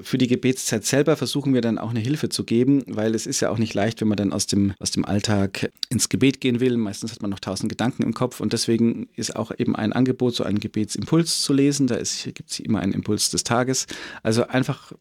für 0.01 0.17
die 0.17 0.27
Gebetszeit 0.27 0.85
selber 0.85 1.17
versuchen 1.17 1.53
wir 1.53 1.62
dann 1.62 1.77
auch 1.77 1.89
eine 1.89 2.00
Hilfe 2.00 2.29
zu 2.29 2.45
geben, 2.45 2.83
weil 2.88 3.15
es 3.15 3.27
ist 3.27 3.41
ja 3.41 3.50
auch 3.50 3.57
nicht 3.57 3.73
leicht, 3.73 4.00
wenn 4.00 4.07
man 4.07 4.15
dann 4.15 4.31
aus 4.31 4.47
dem, 4.47 4.73
aus 4.79 4.91
dem 4.91 5.03
Alltag 5.03 5.71
ins 5.89 6.07
Gebet 6.07 6.39
gehen 6.39 6.62
will. 6.62 6.77
Meistens 6.77 7.12
hat 7.12 7.21
man 7.21 7.31
noch 7.31 7.41
tausend 7.41 7.69
Gedanken 7.69 8.03
im 8.03 8.13
Kopf 8.13 8.39
und 8.39 8.53
deswegen 8.53 9.09
ist 9.15 9.35
auch 9.35 9.51
eben 9.57 9.75
ein 9.75 9.91
Angebot, 9.91 10.35
so 10.35 10.45
einen 10.45 10.59
Gebetsimpuls 10.59 11.41
zu 11.41 11.53
lesen. 11.53 11.88
Da 11.88 11.97
gibt 11.97 12.51
es 12.51 12.59
immer 12.59 12.79
einen 12.79 12.93
Impuls 12.93 13.29
des 13.29 13.43
Tages. 13.43 13.88
Also 14.21 14.47
einfach 14.47 14.93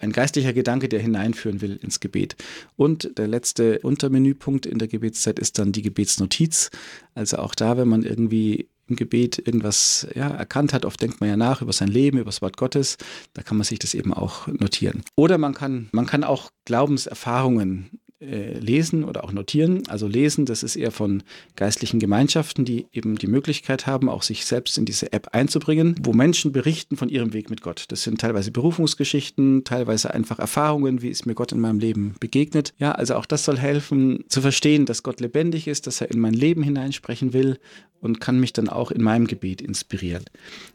ein 0.00 0.12
geistlicher 0.12 0.52
Gedanke, 0.52 0.88
der 0.88 1.00
hineinführen 1.00 1.60
will 1.60 1.78
ins 1.80 2.00
Gebet. 2.00 2.36
Und 2.76 3.18
der 3.18 3.28
letzte 3.28 3.78
Untermenüpunkt 3.80 4.66
in 4.66 4.78
der 4.78 4.88
Gebetszeit 4.88 5.38
ist 5.38 5.58
dann 5.58 5.72
die 5.72 5.82
Gebetsnotiz. 5.82 6.70
Also 7.14 7.38
auch 7.38 7.54
da, 7.54 7.76
wenn 7.76 7.88
man 7.88 8.02
irgendwie 8.02 8.68
im 8.88 8.96
Gebet 8.96 9.38
irgendwas 9.38 10.06
ja, 10.14 10.28
erkannt 10.28 10.72
hat. 10.72 10.84
Oft 10.84 11.00
denkt 11.00 11.20
man 11.20 11.28
ja 11.28 11.36
nach 11.36 11.62
über 11.62 11.72
sein 11.72 11.88
Leben, 11.88 12.18
über 12.18 12.26
das 12.26 12.42
Wort 12.42 12.56
Gottes. 12.56 12.96
Da 13.34 13.42
kann 13.42 13.56
man 13.56 13.64
sich 13.64 13.78
das 13.78 13.94
eben 13.94 14.12
auch 14.12 14.46
notieren. 14.46 15.02
Oder 15.14 15.38
man 15.38 15.54
kann, 15.54 15.88
man 15.92 16.06
kann 16.06 16.24
auch 16.24 16.50
Glaubenserfahrungen 16.64 17.90
äh, 18.20 18.58
lesen 18.58 19.04
oder 19.04 19.22
auch 19.22 19.30
notieren. 19.30 19.84
Also 19.86 20.08
lesen, 20.08 20.44
das 20.44 20.64
ist 20.64 20.74
eher 20.74 20.90
von 20.90 21.22
geistlichen 21.54 22.00
Gemeinschaften, 22.00 22.64
die 22.64 22.86
eben 22.92 23.16
die 23.16 23.28
Möglichkeit 23.28 23.86
haben, 23.86 24.08
auch 24.08 24.24
sich 24.24 24.44
selbst 24.44 24.76
in 24.76 24.84
diese 24.84 25.12
App 25.12 25.28
einzubringen, 25.36 25.94
wo 26.02 26.12
Menschen 26.12 26.50
berichten 26.50 26.96
von 26.96 27.10
ihrem 27.10 27.32
Weg 27.32 27.48
mit 27.48 27.62
Gott. 27.62 27.84
Das 27.88 28.02
sind 28.02 28.20
teilweise 28.20 28.50
Berufungsgeschichten, 28.50 29.62
teilweise 29.62 30.12
einfach 30.12 30.40
Erfahrungen, 30.40 31.00
wie 31.00 31.10
ist 31.10 31.26
mir 31.26 31.36
Gott 31.36 31.52
in 31.52 31.60
meinem 31.60 31.78
Leben 31.78 32.16
begegnet. 32.18 32.74
Ja, 32.78 32.90
also 32.90 33.14
auch 33.14 33.24
das 33.24 33.44
soll 33.44 33.56
helfen 33.56 34.24
zu 34.28 34.40
verstehen, 34.40 34.84
dass 34.84 35.04
Gott 35.04 35.20
lebendig 35.20 35.68
ist, 35.68 35.86
dass 35.86 36.00
er 36.00 36.10
in 36.10 36.18
mein 36.18 36.34
Leben 36.34 36.64
hineinsprechen 36.64 37.32
will 37.32 37.60
und 38.00 38.20
kann 38.20 38.38
mich 38.38 38.52
dann 38.52 38.68
auch 38.68 38.90
in 38.90 39.02
meinem 39.02 39.26
Gebet 39.26 39.60
inspirieren. 39.60 40.24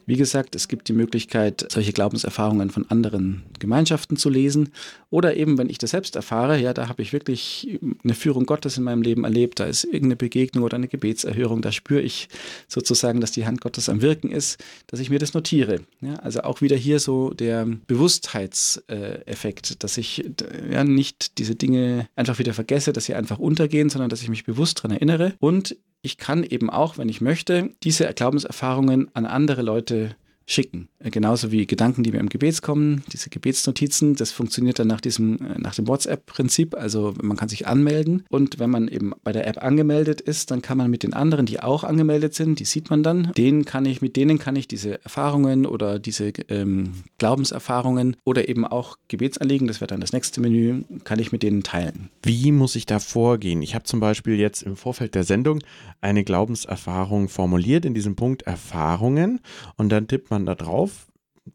Wie 0.05 0.17
gesagt, 0.17 0.55
es 0.55 0.67
gibt 0.67 0.87
die 0.89 0.93
Möglichkeit, 0.93 1.65
solche 1.69 1.93
Glaubenserfahrungen 1.93 2.69
von 2.69 2.89
anderen 2.89 3.43
Gemeinschaften 3.59 4.17
zu 4.17 4.29
lesen 4.29 4.69
oder 5.09 5.37
eben, 5.37 5.57
wenn 5.57 5.69
ich 5.69 5.77
das 5.77 5.91
selbst 5.91 6.15
erfahre, 6.15 6.59
ja, 6.59 6.73
da 6.73 6.89
habe 6.89 7.01
ich 7.01 7.13
wirklich 7.13 7.79
eine 8.03 8.13
Führung 8.13 8.45
Gottes 8.45 8.77
in 8.77 8.83
meinem 8.83 9.01
Leben 9.01 9.23
erlebt, 9.23 9.59
da 9.59 9.65
ist 9.65 9.83
irgendeine 9.85 10.17
Begegnung 10.17 10.63
oder 10.63 10.75
eine 10.75 10.87
Gebetserhörung, 10.87 11.61
da 11.61 11.71
spüre 11.71 12.01
ich 12.01 12.27
sozusagen, 12.67 13.21
dass 13.21 13.31
die 13.31 13.45
Hand 13.45 13.61
Gottes 13.61 13.89
am 13.89 14.01
Wirken 14.01 14.31
ist, 14.31 14.61
dass 14.87 14.99
ich 14.99 15.09
mir 15.09 15.19
das 15.19 15.33
notiere. 15.33 15.81
Ja, 16.01 16.15
also 16.15 16.41
auch 16.41 16.61
wieder 16.61 16.75
hier 16.75 16.99
so 16.99 17.29
der 17.29 17.65
Bewusstheitseffekt, 17.87 19.83
dass 19.83 19.97
ich 19.97 20.25
ja, 20.69 20.83
nicht 20.83 21.37
diese 21.37 21.55
Dinge 21.55 22.07
einfach 22.15 22.39
wieder 22.39 22.53
vergesse, 22.53 22.91
dass 22.91 23.05
sie 23.05 23.15
einfach 23.15 23.39
untergehen, 23.39 23.89
sondern 23.89 24.09
dass 24.09 24.21
ich 24.21 24.29
mich 24.29 24.43
bewusst 24.43 24.79
daran 24.79 24.91
erinnere 24.91 25.33
und 25.39 25.77
ich 26.03 26.17
kann 26.17 26.43
eben 26.43 26.69
auch, 26.69 26.97
wenn 26.97 27.09
ich 27.09 27.21
möchte, 27.21 27.71
diese 27.81 28.13
Glaubenserfahrungen 28.13 29.09
an 29.15 29.25
andere 29.25 29.61
Leute 29.61 30.15
schicken. 30.45 30.89
Äh, 30.99 31.09
genauso 31.09 31.51
wie 31.51 31.65
Gedanken, 31.65 32.03
die 32.03 32.11
mir 32.11 32.19
im 32.19 32.29
Gebet 32.29 32.61
kommen, 32.61 33.03
diese 33.11 33.29
Gebetsnotizen, 33.29 34.15
das 34.15 34.31
funktioniert 34.31 34.79
dann 34.79 34.87
nach 34.87 35.01
diesem, 35.01 35.37
äh, 35.37 35.59
nach 35.59 35.75
dem 35.75 35.87
WhatsApp-Prinzip. 35.87 36.75
Also 36.75 37.13
man 37.21 37.37
kann 37.37 37.49
sich 37.49 37.67
anmelden 37.67 38.25
und 38.29 38.59
wenn 38.59 38.69
man 38.69 38.87
eben 38.87 39.13
bei 39.23 39.31
der 39.31 39.47
App 39.47 39.63
angemeldet 39.63 40.21
ist, 40.21 40.51
dann 40.51 40.61
kann 40.61 40.77
man 40.77 40.89
mit 40.89 41.03
den 41.03 41.13
anderen, 41.13 41.45
die 41.45 41.59
auch 41.59 41.83
angemeldet 41.83 42.33
sind, 42.33 42.59
die 42.59 42.65
sieht 42.65 42.89
man 42.89 43.03
dann, 43.03 43.31
denen 43.37 43.65
kann 43.65 43.85
ich, 43.85 44.01
mit 44.01 44.15
denen 44.15 44.39
kann 44.39 44.55
ich 44.55 44.67
diese 44.67 45.03
Erfahrungen 45.03 45.65
oder 45.65 45.99
diese 45.99 46.31
ähm, 46.49 46.91
Glaubenserfahrungen 47.17 48.17
oder 48.25 48.49
eben 48.49 48.65
auch 48.65 48.97
Gebetsanliegen, 49.07 49.67
das 49.67 49.81
wäre 49.81 49.87
dann 49.87 50.01
das 50.01 50.13
nächste 50.13 50.41
Menü, 50.41 50.83
kann 51.03 51.19
ich 51.19 51.31
mit 51.31 51.43
denen 51.43 51.63
teilen. 51.63 52.09
Wie 52.21 52.51
muss 52.51 52.75
ich 52.75 52.85
da 52.85 52.99
vorgehen? 52.99 53.61
Ich 53.61 53.75
habe 53.75 53.85
zum 53.85 53.99
Beispiel 53.99 54.39
jetzt 54.39 54.63
im 54.63 54.75
Vorfeld 54.75 55.15
der 55.15 55.23
Sendung 55.23 55.59
eine 56.01 56.23
Glaubenserfahrung 56.23 57.29
formuliert 57.29 57.85
in 57.85 57.93
diesem 57.93 58.15
Punkt 58.15 58.43
Erfahrungen 58.43 59.39
und 59.77 59.89
dann 59.89 60.07
tippt 60.07 60.29
man 60.31 60.32
da 60.39 60.55
drauf. 60.55 61.07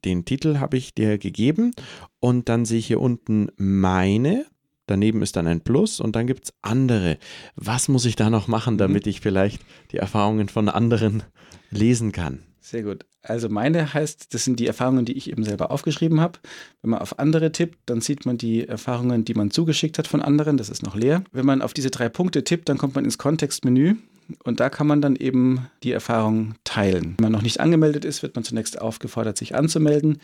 Den 0.05 0.25
Titel 0.25 0.59
habe 0.59 0.77
ich 0.77 0.95
dir 0.95 1.19
gegeben 1.19 1.73
und 2.21 2.49
dann 2.49 2.65
sehe 2.65 2.79
ich 2.79 2.87
hier 2.87 3.01
unten 3.01 3.49
meine. 3.57 4.47
Daneben 4.87 5.23
ist 5.23 5.37
dann 5.37 5.47
ein 5.47 5.61
Plus 5.61 6.01
und 6.01 6.17
dann 6.17 6.27
gibt 6.27 6.45
es 6.45 6.55
andere. 6.63 7.19
Was 7.57 7.89
muss 7.89 8.05
ich 8.05 8.17
da 8.17 8.31
noch 8.31 8.49
machen, 8.49 8.75
mhm. 8.75 8.79
damit 8.79 9.07
ich 9.07 9.21
vielleicht 9.21 9.61
die 9.93 9.99
Erfahrungen 9.99 10.49
von 10.49 10.69
anderen 10.69 11.23
lesen 11.71 12.13
kann? 12.13 12.41
Sehr 12.61 12.83
gut. 12.83 13.05
Also 13.23 13.49
meine 13.49 13.93
heißt, 13.95 14.33
das 14.35 14.45
sind 14.45 14.61
die 14.61 14.67
Erfahrungen, 14.67 15.05
die 15.05 15.15
ich 15.15 15.31
eben 15.31 15.43
selber 15.43 15.71
aufgeschrieben 15.71 16.21
habe. 16.21 16.39
Wenn 16.83 16.91
man 16.91 17.01
auf 17.01 17.19
andere 17.19 17.51
tippt, 17.53 17.79
dann 17.87 18.01
sieht 18.01 18.27
man 18.27 18.39
die 18.39 18.67
Erfahrungen, 18.67 19.25
die 19.25 19.35
man 19.35 19.51
zugeschickt 19.51 19.99
hat 19.99 20.07
von 20.07 20.23
anderen. 20.23 20.57
Das 20.57 20.69
ist 20.69 20.83
noch 20.83 20.95
leer. 20.95 21.25
Wenn 21.33 21.47
man 21.47 21.63
auf 21.63 21.73
diese 21.73 21.91
drei 21.91 22.09
Punkte 22.09 22.45
tippt, 22.45 22.69
dann 22.69 22.79
kommt 22.79 22.95
man 22.95 23.05
ins 23.05 23.19
Kontextmenü 23.19 23.97
und 24.45 24.61
da 24.61 24.71
kann 24.71 24.87
man 24.87 25.01
dann 25.01 25.17
eben 25.17 25.69
die 25.83 25.93
Erfahrung 25.93 26.55
teilen. 26.65 27.15
Wenn 27.19 27.25
man 27.25 27.33
noch 27.33 27.43
nicht 27.43 27.61
angemeldet 27.61 28.05
ist, 28.05 28.23
wird 28.23 28.35
man 28.35 28.45
zunächst 28.45 28.81
aufgefordert, 28.81 29.39
sich 29.39 29.55
anzumelden. 29.55 30.21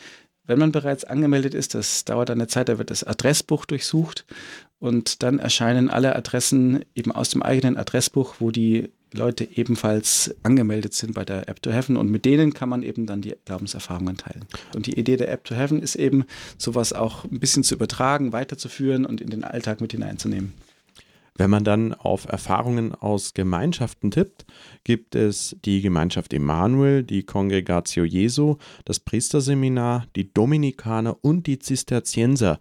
Wenn 0.46 0.58
man 0.58 0.72
bereits 0.72 1.04
angemeldet 1.04 1.54
ist, 1.54 1.74
das 1.74 2.04
dauert 2.04 2.30
eine 2.30 2.46
Zeit, 2.46 2.68
da 2.68 2.76
wird 2.76 2.90
das 2.90 3.04
Adressbuch 3.04 3.64
durchsucht 3.64 4.26
und 4.78 5.22
dann 5.22 5.38
erscheinen 5.38 5.88
alle 5.88 6.14
Adressen 6.14 6.84
eben 6.94 7.12
aus 7.12 7.30
dem 7.30 7.42
eigenen 7.42 7.78
Adressbuch, 7.78 8.34
wo 8.40 8.50
die 8.50 8.90
Leute 9.14 9.48
ebenfalls 9.56 10.34
angemeldet 10.42 10.92
sind 10.92 11.14
bei 11.14 11.24
der 11.24 11.48
App 11.48 11.62
to 11.62 11.70
Heaven 11.70 11.96
und 11.96 12.10
mit 12.10 12.24
denen 12.24 12.52
kann 12.52 12.68
man 12.68 12.82
eben 12.82 13.06
dann 13.06 13.22
die 13.22 13.34
Glaubenserfahrungen 13.44 14.16
teilen. 14.16 14.44
Und 14.74 14.86
die 14.86 14.98
Idee 14.98 15.16
der 15.16 15.30
App 15.30 15.44
to 15.44 15.54
Heaven 15.54 15.80
ist 15.80 15.94
eben, 15.94 16.24
sowas 16.58 16.92
auch 16.92 17.24
ein 17.24 17.38
bisschen 17.38 17.64
zu 17.64 17.74
übertragen, 17.74 18.32
weiterzuführen 18.32 19.06
und 19.06 19.20
in 19.20 19.30
den 19.30 19.44
Alltag 19.44 19.80
mit 19.80 19.92
hineinzunehmen. 19.92 20.52
Wenn 21.36 21.50
man 21.50 21.64
dann 21.64 21.94
auf 21.94 22.26
Erfahrungen 22.28 22.94
aus 22.94 23.34
Gemeinschaften 23.34 24.12
tippt, 24.12 24.46
gibt 24.84 25.16
es 25.16 25.56
die 25.64 25.80
Gemeinschaft 25.80 26.32
Emanuel, 26.32 27.02
die 27.02 27.24
Congregatio 27.24 28.04
Jesu, 28.04 28.56
das 28.84 29.00
Priesterseminar, 29.00 30.06
die 30.14 30.32
Dominikaner 30.32 31.16
und 31.22 31.48
die 31.48 31.58
Zisterzienser. 31.58 32.60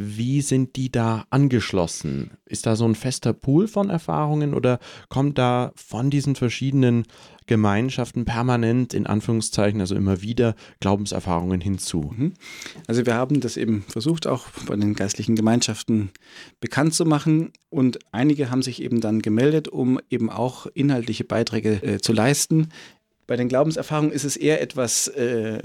Wie 0.00 0.42
sind 0.42 0.76
die 0.76 0.92
da 0.92 1.24
angeschlossen? 1.30 2.30
Ist 2.46 2.66
da 2.66 2.76
so 2.76 2.84
ein 2.84 2.94
fester 2.94 3.32
Pool 3.32 3.66
von 3.66 3.90
Erfahrungen 3.90 4.54
oder 4.54 4.78
kommt 5.08 5.38
da 5.38 5.72
von 5.74 6.08
diesen 6.08 6.36
verschiedenen 6.36 7.02
Gemeinschaften 7.46 8.24
permanent, 8.24 8.94
in 8.94 9.08
Anführungszeichen, 9.08 9.80
also 9.80 9.96
immer 9.96 10.22
wieder 10.22 10.54
Glaubenserfahrungen 10.78 11.60
hinzu? 11.60 12.12
Mhm. 12.16 12.34
Also 12.86 13.06
wir 13.06 13.14
haben 13.14 13.40
das 13.40 13.56
eben 13.56 13.82
versucht, 13.88 14.28
auch 14.28 14.46
bei 14.66 14.76
den 14.76 14.94
geistlichen 14.94 15.34
Gemeinschaften 15.34 16.10
bekannt 16.60 16.94
zu 16.94 17.04
machen 17.04 17.50
und 17.68 17.98
einige 18.12 18.52
haben 18.52 18.62
sich 18.62 18.80
eben 18.80 19.00
dann 19.00 19.20
gemeldet, 19.20 19.66
um 19.66 19.98
eben 20.10 20.30
auch 20.30 20.66
inhaltliche 20.74 21.24
Beiträge 21.24 21.82
äh, 21.82 21.98
zu 21.98 22.12
leisten. 22.12 22.68
Bei 23.28 23.36
den 23.36 23.48
Glaubenserfahrungen 23.48 24.10
ist 24.10 24.24
es 24.24 24.38
eher 24.38 24.62
etwas 24.62 25.06
äh, 25.08 25.58
äh, 25.58 25.60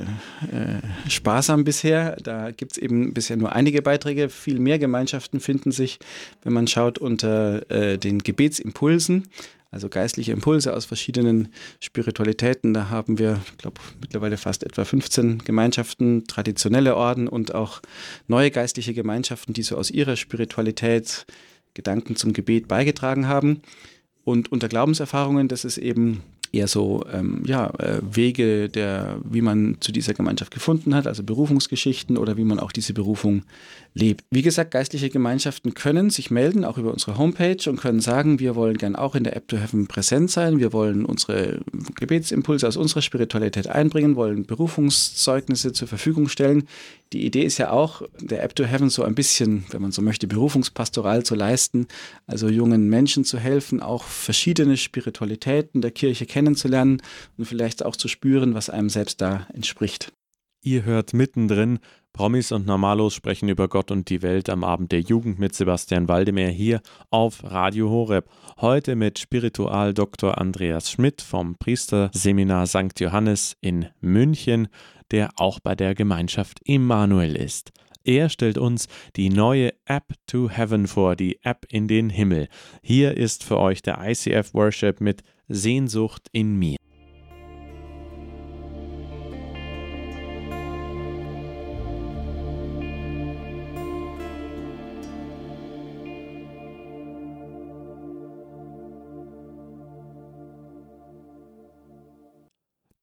sparsam 1.08 1.64
bisher. 1.64 2.18
Da 2.22 2.52
gibt 2.52 2.74
es 2.74 2.78
eben 2.78 3.14
bisher 3.14 3.38
nur 3.38 3.54
einige 3.54 3.82
Beiträge. 3.82 4.28
Viel 4.28 4.60
mehr 4.60 4.80
Gemeinschaften 4.80 5.40
finden 5.40 5.72
sich, 5.72 5.98
wenn 6.44 6.52
man 6.52 6.68
schaut, 6.68 6.98
unter 6.98 7.72
äh, 7.72 7.98
den 7.98 8.20
Gebetsimpulsen, 8.20 9.30
also 9.72 9.88
geistliche 9.88 10.34
Impulse 10.34 10.76
aus 10.76 10.84
verschiedenen 10.84 11.54
Spiritualitäten. 11.80 12.74
Da 12.74 12.90
haben 12.90 13.18
wir, 13.18 13.40
ich 13.46 13.58
glaube, 13.60 13.80
mittlerweile 14.02 14.36
fast 14.36 14.66
etwa 14.66 14.84
15 14.84 15.46
Gemeinschaften, 15.46 16.28
traditionelle 16.28 16.98
Orden 16.98 17.30
und 17.30 17.56
auch 17.56 17.82
neue 18.28 18.52
geistliche 18.52 18.94
Gemeinschaften, 18.94 19.54
die 19.54 19.64
so 19.64 19.78
aus 19.78 19.90
ihrer 19.90 20.18
Spiritualität 20.18 21.26
Gedanken 21.76 22.18
zum 22.18 22.34
Gebet 22.34 22.68
beigetragen 22.68 23.30
haben. 23.30 23.62
Und 24.26 24.52
unter 24.52 24.68
Glaubenserfahrungen, 24.68 25.48
das 25.48 25.64
ist 25.64 25.78
eben 25.78 26.24
eher 26.54 26.68
so 26.68 27.04
ähm, 27.12 27.42
ja, 27.46 27.72
äh, 27.80 28.00
Wege, 28.04 28.70
der, 28.70 29.18
wie 29.24 29.42
man 29.42 29.78
zu 29.80 29.92
dieser 29.92 30.14
Gemeinschaft 30.14 30.54
gefunden 30.54 30.94
hat, 30.94 31.08
also 31.08 31.24
Berufungsgeschichten 31.24 32.16
oder 32.16 32.38
wie 32.38 32.44
man 32.44 32.60
auch 32.60 32.72
diese 32.72 32.94
Berufung 32.94 33.42
lebt. 33.96 34.24
Wie 34.30 34.44
gesagt, 34.44 34.72
geistliche 34.72 35.10
Gemeinschaften 35.10 35.74
können 35.74 36.12
sich 36.12 36.30
melden, 36.30 36.64
auch 36.64 36.78
über 36.78 36.94
unsere 36.94 37.18
Homepage 37.18 37.68
und 37.68 37.80
können 37.80 38.00
sagen, 38.00 38.40
wir 38.40 38.56
wollen 38.56 38.78
gern 38.78 38.96
auch 38.96 39.16
in 39.16 39.24
der 39.24 39.36
App 39.36 39.48
to 39.48 39.58
Heaven 39.58 39.88
präsent 39.88 40.30
sein, 40.30 40.60
wir 40.60 40.74
wollen 40.74 41.06
unsere 41.06 41.60
Gebetsimpulse 41.96 42.68
aus 42.68 42.78
unserer 42.78 43.02
Spiritualität 43.02 43.68
einbringen, 43.68 44.16
wollen 44.16 44.46
Berufungszeugnisse 44.46 45.74
zur 45.74 45.88
Verfügung 45.88 46.30
stellen. 46.30 46.68
Die 47.14 47.26
Idee 47.26 47.44
ist 47.44 47.60
ja 47.60 47.70
auch, 47.70 48.02
der 48.20 48.42
App 48.42 48.56
to 48.56 48.64
Heaven 48.64 48.90
so 48.90 49.04
ein 49.04 49.14
bisschen, 49.14 49.66
wenn 49.70 49.84
man 49.84 49.92
so 49.92 50.02
möchte, 50.02 50.26
Berufungspastoral 50.26 51.24
zu 51.24 51.36
leisten, 51.36 51.88
also 52.26 52.50
jungen 52.50 52.90
Menschen 52.90 53.24
zu 53.24 53.38
helfen, 53.38 53.82
auch 53.82 54.04
verschiedene 54.04 54.78
Spiritualitäten 54.78 55.82
der 55.82 55.92
Kirche 55.92 56.26
kennenzulernen 56.26 57.04
und 57.38 57.46
vielleicht 57.46 57.86
auch 57.86 57.96
zu 57.96 58.08
spüren, 58.08 58.56
was 58.56 58.72
einem 58.72 58.90
selbst 58.90 59.22
da 59.22 59.48
entspricht. 59.54 60.12
Ihr 60.64 60.86
hört 60.86 61.14
mittendrin 61.14 61.80
Promis 62.14 62.52
und 62.52 62.68
Normalos 62.68 63.16
sprechen 63.16 63.50
über 63.50 63.68
Gott 63.68 63.90
und 63.90 64.08
die 64.08 64.22
Welt 64.22 64.48
am 64.48 64.64
Abend 64.64 64.92
der 64.92 65.00
Jugend 65.00 65.40
mit 65.40 65.56
Sebastian 65.56 66.08
Waldemar 66.08 66.46
hier 66.46 66.80
auf 67.10 67.44
Radio 67.44 67.90
Horeb. 67.90 68.30
Heute 68.62 68.96
mit 68.96 69.18
Spiritual 69.18 69.96
Dr. 69.96 70.38
Andreas 70.38 70.92
Schmidt 70.92 71.24
vom 71.24 71.56
Priesterseminar 71.56 72.68
St. 72.68 73.00
Johannes 73.00 73.58
in 73.62 73.88
München, 74.00 74.68
der 75.10 75.32
auch 75.38 75.60
bei 75.60 75.74
der 75.74 75.96
Gemeinschaft 75.96 76.60
Immanuel 76.66 77.36
ist. 77.36 77.72
Er 78.04 78.30
stellt 78.30 78.60
uns 78.60 78.88
die 79.16 79.30
neue 79.30 79.72
App 79.86 80.14
to 80.28 80.50
Heaven 80.52 80.86
vor, 80.86 81.16
die 81.16 81.40
App 81.42 81.66
in 81.70 81.88
den 81.88 82.12
Himmel. 82.12 82.48
Hier 82.84 83.18
ist 83.18 83.44
für 83.44 83.58
euch 83.58 83.82
der 83.82 83.98
ICF 84.00 84.54
Worship 84.54 85.02
mit 85.02 85.24
Sehnsucht 85.48 86.28
in 86.32 86.60
mir. 86.60 86.78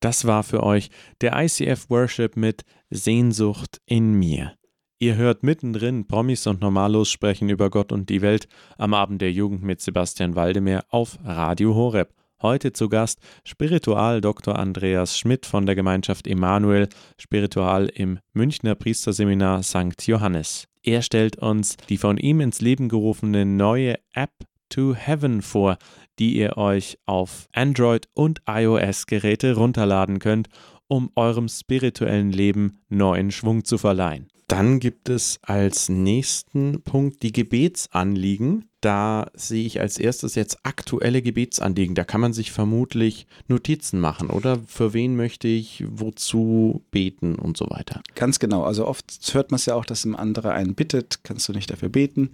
Das 0.01 0.25
war 0.25 0.43
für 0.43 0.63
euch 0.63 0.91
der 1.21 1.39
ICF 1.39 1.91
Worship 1.91 2.37
mit 2.37 2.63
Sehnsucht 2.89 3.81
in 3.85 4.15
mir. 4.15 4.55
Ihr 4.99 5.17
hört 5.17 5.43
mittendrin 5.43 6.07
Promis 6.07 6.47
und 6.47 6.61
Normalos 6.61 7.11
sprechen 7.11 7.49
über 7.49 7.71
Gott 7.71 7.93
und 7.93 8.09
die 8.09 8.23
Welt 8.23 8.49
am 8.77 8.93
Abend 8.95 9.23
der 9.23 9.33
Jugend 9.33 9.63
mit 9.63 9.81
Sebastian 9.81 10.37
Waldemar 10.37 10.85
auf 10.89 11.19
Radio 11.25 11.75
Horeb. 11.75 12.15
Heute 12.43 12.73
zu 12.73 12.89
Gast 12.89 13.21
Spiritual 13.45 14.23
Dr. 14.23 14.59
Andreas 14.59 15.19
Schmidt 15.19 15.45
von 15.45 15.67
der 15.67 15.75
Gemeinschaft 15.75 16.27
Emanuel, 16.27 16.89
Spiritual 17.19 17.87
im 17.87 18.19
Münchner 18.33 18.75
Priesterseminar 18.75 19.63
St. 19.63 20.07
Johannes. 20.07 20.67
Er 20.83 21.03
stellt 21.03 21.37
uns 21.37 21.77
die 21.89 21.99
von 21.99 22.17
ihm 22.17 22.41
ins 22.41 22.63
Leben 22.63 22.89
gerufene 22.89 23.45
neue 23.45 23.97
App 24.15 24.33
to 24.71 24.95
Heaven 24.95 25.43
vor, 25.43 25.79
die 26.19 26.37
ihr 26.37 26.57
euch 26.57 26.99
auf 27.07 27.47
Android 27.53 28.09
und 28.15 28.41
iOS-Geräte 28.49 29.55
runterladen 29.55 30.19
könnt, 30.19 30.49
um 30.89 31.11
eurem 31.15 31.49
spirituellen 31.49 32.33
Leben 32.33 32.81
neuen 32.89 33.31
Schwung 33.31 33.65
zu 33.65 33.79
verleihen. 33.79 34.27
Dann 34.51 34.81
gibt 34.81 35.09
es 35.09 35.39
als 35.43 35.89
nächsten 35.89 36.83
Punkt 36.83 37.23
die 37.23 37.31
Gebetsanliegen. 37.31 38.65
da 38.81 39.31
sehe 39.35 39.65
ich 39.65 39.79
als 39.81 39.99
erstes 39.99 40.35
jetzt 40.35 40.59
aktuelle 40.65 41.23
Gebetsanliegen. 41.23 41.95
Da 41.95 42.03
kann 42.03 42.21
man 42.21 42.33
sich 42.33 42.51
vermutlich 42.51 43.27
Notizen 43.47 44.01
machen, 44.01 44.31
oder? 44.31 44.59
Für 44.67 44.93
wen 44.93 45.15
möchte 45.17 45.47
ich 45.47 45.85
wozu 45.87 46.83
beten 46.91 47.37
und 47.37 47.59
so 47.59 47.67
weiter. 47.69 48.01
Ganz 48.15 48.39
genau. 48.39 48.65
Also 48.65 48.87
oft 48.87 49.05
hört 49.35 49.51
man 49.53 49.57
es 49.57 49.67
ja 49.67 49.75
auch, 49.75 49.85
dass 49.85 50.05
ein 50.05 50.17
anderer 50.17 50.53
einen 50.53 50.75
bittet, 50.75 51.21
kannst 51.23 51.49
du 51.49 51.53
nicht 51.53 51.71
dafür 51.71 51.91
beten. 51.91 52.31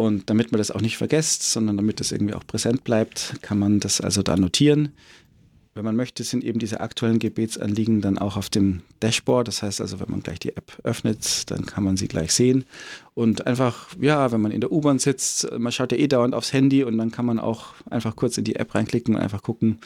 Und 0.00 0.30
damit 0.30 0.50
man 0.50 0.56
das 0.56 0.70
auch 0.70 0.80
nicht 0.80 0.96
vergisst, 0.96 1.42
sondern 1.42 1.76
damit 1.76 2.00
das 2.00 2.10
irgendwie 2.10 2.32
auch 2.32 2.46
präsent 2.46 2.84
bleibt, 2.84 3.34
kann 3.42 3.58
man 3.58 3.80
das 3.80 4.00
also 4.00 4.22
da 4.22 4.34
notieren. 4.34 4.94
Wenn 5.74 5.84
man 5.84 5.94
möchte, 5.94 6.24
sind 6.24 6.42
eben 6.42 6.58
diese 6.58 6.80
aktuellen 6.80 7.18
Gebetsanliegen 7.18 8.00
dann 8.00 8.16
auch 8.16 8.38
auf 8.38 8.48
dem 8.48 8.80
Dashboard. 9.00 9.46
Das 9.46 9.62
heißt 9.62 9.78
also, 9.78 10.00
wenn 10.00 10.10
man 10.10 10.22
gleich 10.22 10.38
die 10.38 10.56
App 10.56 10.72
öffnet, 10.84 11.50
dann 11.50 11.66
kann 11.66 11.84
man 11.84 11.98
sie 11.98 12.08
gleich 12.08 12.32
sehen. 12.32 12.64
Und 13.12 13.46
einfach, 13.46 13.88
ja, 14.00 14.32
wenn 14.32 14.40
man 14.40 14.52
in 14.52 14.62
der 14.62 14.72
U-Bahn 14.72 14.98
sitzt, 14.98 15.46
man 15.58 15.70
schaut 15.70 15.92
ja 15.92 15.98
eh 15.98 16.08
dauernd 16.08 16.34
aufs 16.34 16.54
Handy 16.54 16.82
und 16.82 16.96
dann 16.96 17.10
kann 17.10 17.26
man 17.26 17.38
auch 17.38 17.74
einfach 17.90 18.16
kurz 18.16 18.38
in 18.38 18.44
die 18.44 18.56
App 18.56 18.74
reinklicken 18.74 19.16
und 19.16 19.20
einfach 19.20 19.42
gucken, 19.42 19.80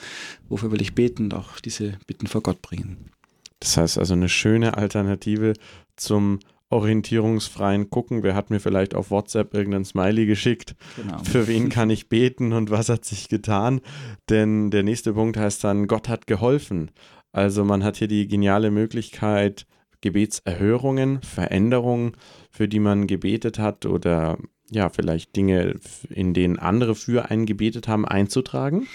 wofür 0.48 0.70
will 0.70 0.80
ich 0.80 0.94
beten 0.94 1.24
und 1.24 1.34
auch 1.34 1.58
diese 1.58 1.94
Bitten 2.06 2.28
vor 2.28 2.40
Gott 2.40 2.62
bringen. 2.62 3.10
Das 3.58 3.76
heißt 3.76 3.98
also 3.98 4.14
eine 4.14 4.28
schöne 4.28 4.76
Alternative 4.76 5.54
zum 5.96 6.38
orientierungsfreien 6.74 7.88
Gucken. 7.88 8.22
Wer 8.22 8.34
hat 8.34 8.50
mir 8.50 8.58
vielleicht 8.58 8.94
auf 8.94 9.10
WhatsApp 9.10 9.54
irgendein 9.54 9.84
Smiley 9.84 10.26
geschickt? 10.26 10.74
Genau. 10.96 11.18
Für 11.22 11.46
wen 11.46 11.68
kann 11.68 11.88
ich 11.88 12.08
beten 12.08 12.52
und 12.52 12.70
was 12.70 12.88
hat 12.88 13.04
sich 13.04 13.28
getan? 13.28 13.80
Denn 14.28 14.70
der 14.70 14.82
nächste 14.82 15.14
Punkt 15.14 15.36
heißt 15.36 15.62
dann, 15.62 15.86
Gott 15.86 16.08
hat 16.08 16.26
geholfen. 16.26 16.90
Also 17.32 17.64
man 17.64 17.84
hat 17.84 17.96
hier 17.96 18.08
die 18.08 18.26
geniale 18.26 18.70
Möglichkeit, 18.70 19.66
Gebetserhörungen, 20.00 21.22
Veränderungen, 21.22 22.12
für 22.50 22.68
die 22.68 22.80
man 22.80 23.06
gebetet 23.06 23.58
hat 23.58 23.86
oder 23.86 24.36
ja, 24.70 24.88
vielleicht 24.88 25.36
Dinge, 25.36 25.76
in 26.10 26.34
denen 26.34 26.58
andere 26.58 26.94
für 26.94 27.30
einen 27.30 27.46
gebetet 27.46 27.86
haben, 27.86 28.04
einzutragen. 28.04 28.88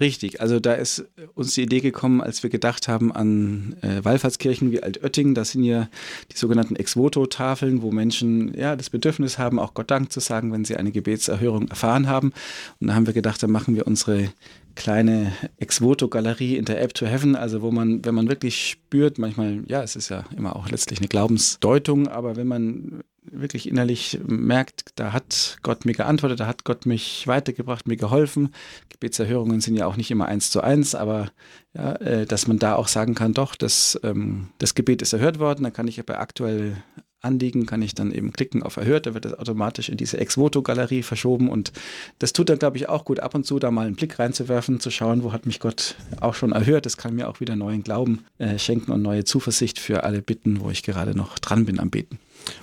Richtig, 0.00 0.40
also 0.40 0.58
da 0.58 0.74
ist 0.74 1.04
uns 1.34 1.54
die 1.54 1.62
Idee 1.62 1.80
gekommen, 1.80 2.20
als 2.20 2.42
wir 2.42 2.50
gedacht 2.50 2.88
haben 2.88 3.12
an 3.12 3.76
äh, 3.80 4.04
Wallfahrtskirchen 4.04 4.72
wie 4.72 4.82
Altötting. 4.82 5.34
Das 5.34 5.52
sind 5.52 5.62
ja 5.62 5.88
die 6.32 6.36
sogenannten 6.36 6.74
Ex-Voto-Tafeln, 6.74 7.80
wo 7.80 7.92
Menschen 7.92 8.52
ja 8.58 8.74
das 8.74 8.90
Bedürfnis 8.90 9.38
haben, 9.38 9.60
auch 9.60 9.72
Gott 9.74 9.92
Dank 9.92 10.10
zu 10.10 10.18
sagen, 10.18 10.52
wenn 10.52 10.64
sie 10.64 10.76
eine 10.76 10.90
Gebetserhörung 10.90 11.68
erfahren 11.68 12.08
haben. 12.08 12.32
Und 12.80 12.88
da 12.88 12.94
haben 12.94 13.06
wir 13.06 13.14
gedacht, 13.14 13.40
da 13.40 13.46
machen 13.46 13.76
wir 13.76 13.86
unsere 13.86 14.32
kleine 14.74 15.32
Ex-Voto-Galerie 15.58 16.56
in 16.56 16.64
der 16.64 16.82
App 16.82 16.94
to 16.94 17.06
Heaven, 17.06 17.36
also 17.36 17.62
wo 17.62 17.70
man, 17.70 18.04
wenn 18.04 18.16
man 18.16 18.28
wirklich 18.28 18.70
spürt, 18.70 19.18
manchmal, 19.18 19.62
ja, 19.68 19.82
es 19.84 19.94
ist 19.94 20.08
ja 20.08 20.24
immer 20.36 20.56
auch 20.56 20.68
letztlich 20.68 20.98
eine 20.98 21.08
Glaubensdeutung, 21.08 22.08
aber 22.08 22.34
wenn 22.34 22.48
man 22.48 23.04
wirklich 23.24 23.68
innerlich 23.68 24.20
merkt, 24.26 24.92
da 24.96 25.12
hat 25.12 25.58
Gott 25.62 25.84
mir 25.84 25.94
geantwortet, 25.94 26.40
da 26.40 26.46
hat 26.46 26.64
Gott 26.64 26.86
mich 26.86 27.26
weitergebracht, 27.26 27.88
mir 27.88 27.96
geholfen. 27.96 28.54
Gebetserhörungen 28.88 29.60
sind 29.60 29.76
ja 29.76 29.86
auch 29.86 29.96
nicht 29.96 30.10
immer 30.10 30.26
eins 30.26 30.50
zu 30.50 30.60
eins, 30.60 30.94
aber 30.94 31.30
ja, 31.74 31.94
äh, 31.96 32.26
dass 32.26 32.46
man 32.46 32.58
da 32.58 32.76
auch 32.76 32.88
sagen 32.88 33.14
kann, 33.14 33.34
doch, 33.34 33.54
das, 33.54 33.98
ähm, 34.02 34.48
das 34.58 34.74
Gebet 34.74 35.02
ist 35.02 35.12
erhört 35.12 35.38
worden, 35.38 35.64
dann 35.64 35.72
kann 35.72 35.88
ich 35.88 35.96
ja 35.96 36.02
bei 36.04 36.18
aktuell 36.18 36.76
Anliegen 37.24 37.66
kann 37.66 37.82
ich 37.82 37.94
dann 37.94 38.12
eben 38.12 38.32
klicken 38.32 38.62
auf 38.62 38.76
Erhört, 38.76 39.06
da 39.06 39.14
wird 39.14 39.24
das 39.24 39.34
automatisch 39.34 39.88
in 39.88 39.96
diese 39.96 40.18
Ex-Voto-Galerie 40.18 41.02
verschoben 41.02 41.48
und 41.48 41.72
das 42.18 42.32
tut 42.32 42.48
dann, 42.48 42.58
glaube 42.58 42.76
ich, 42.76 42.88
auch 42.88 43.04
gut, 43.04 43.20
ab 43.20 43.34
und 43.34 43.46
zu 43.46 43.58
da 43.58 43.70
mal 43.70 43.86
einen 43.86 43.96
Blick 43.96 44.18
reinzuwerfen, 44.18 44.80
zu 44.80 44.90
schauen, 44.90 45.22
wo 45.22 45.32
hat 45.32 45.46
mich 45.46 45.60
Gott 45.60 45.96
auch 46.20 46.34
schon 46.34 46.52
erhört. 46.52 46.86
Das 46.86 46.96
kann 46.96 47.14
mir 47.14 47.28
auch 47.28 47.40
wieder 47.40 47.56
neuen 47.56 47.82
Glauben 47.82 48.24
äh, 48.38 48.58
schenken 48.58 48.92
und 48.92 49.02
neue 49.02 49.24
Zuversicht 49.24 49.78
für 49.78 50.04
alle 50.04 50.22
Bitten, 50.22 50.60
wo 50.60 50.70
ich 50.70 50.82
gerade 50.82 51.16
noch 51.16 51.38
dran 51.38 51.64
bin 51.64 51.80
am 51.80 51.90
Beten. 51.90 52.18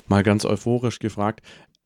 Mal 0.07 0.23
ganz 0.23 0.45
euphorisch 0.45 0.99
gefragt, 0.99 1.41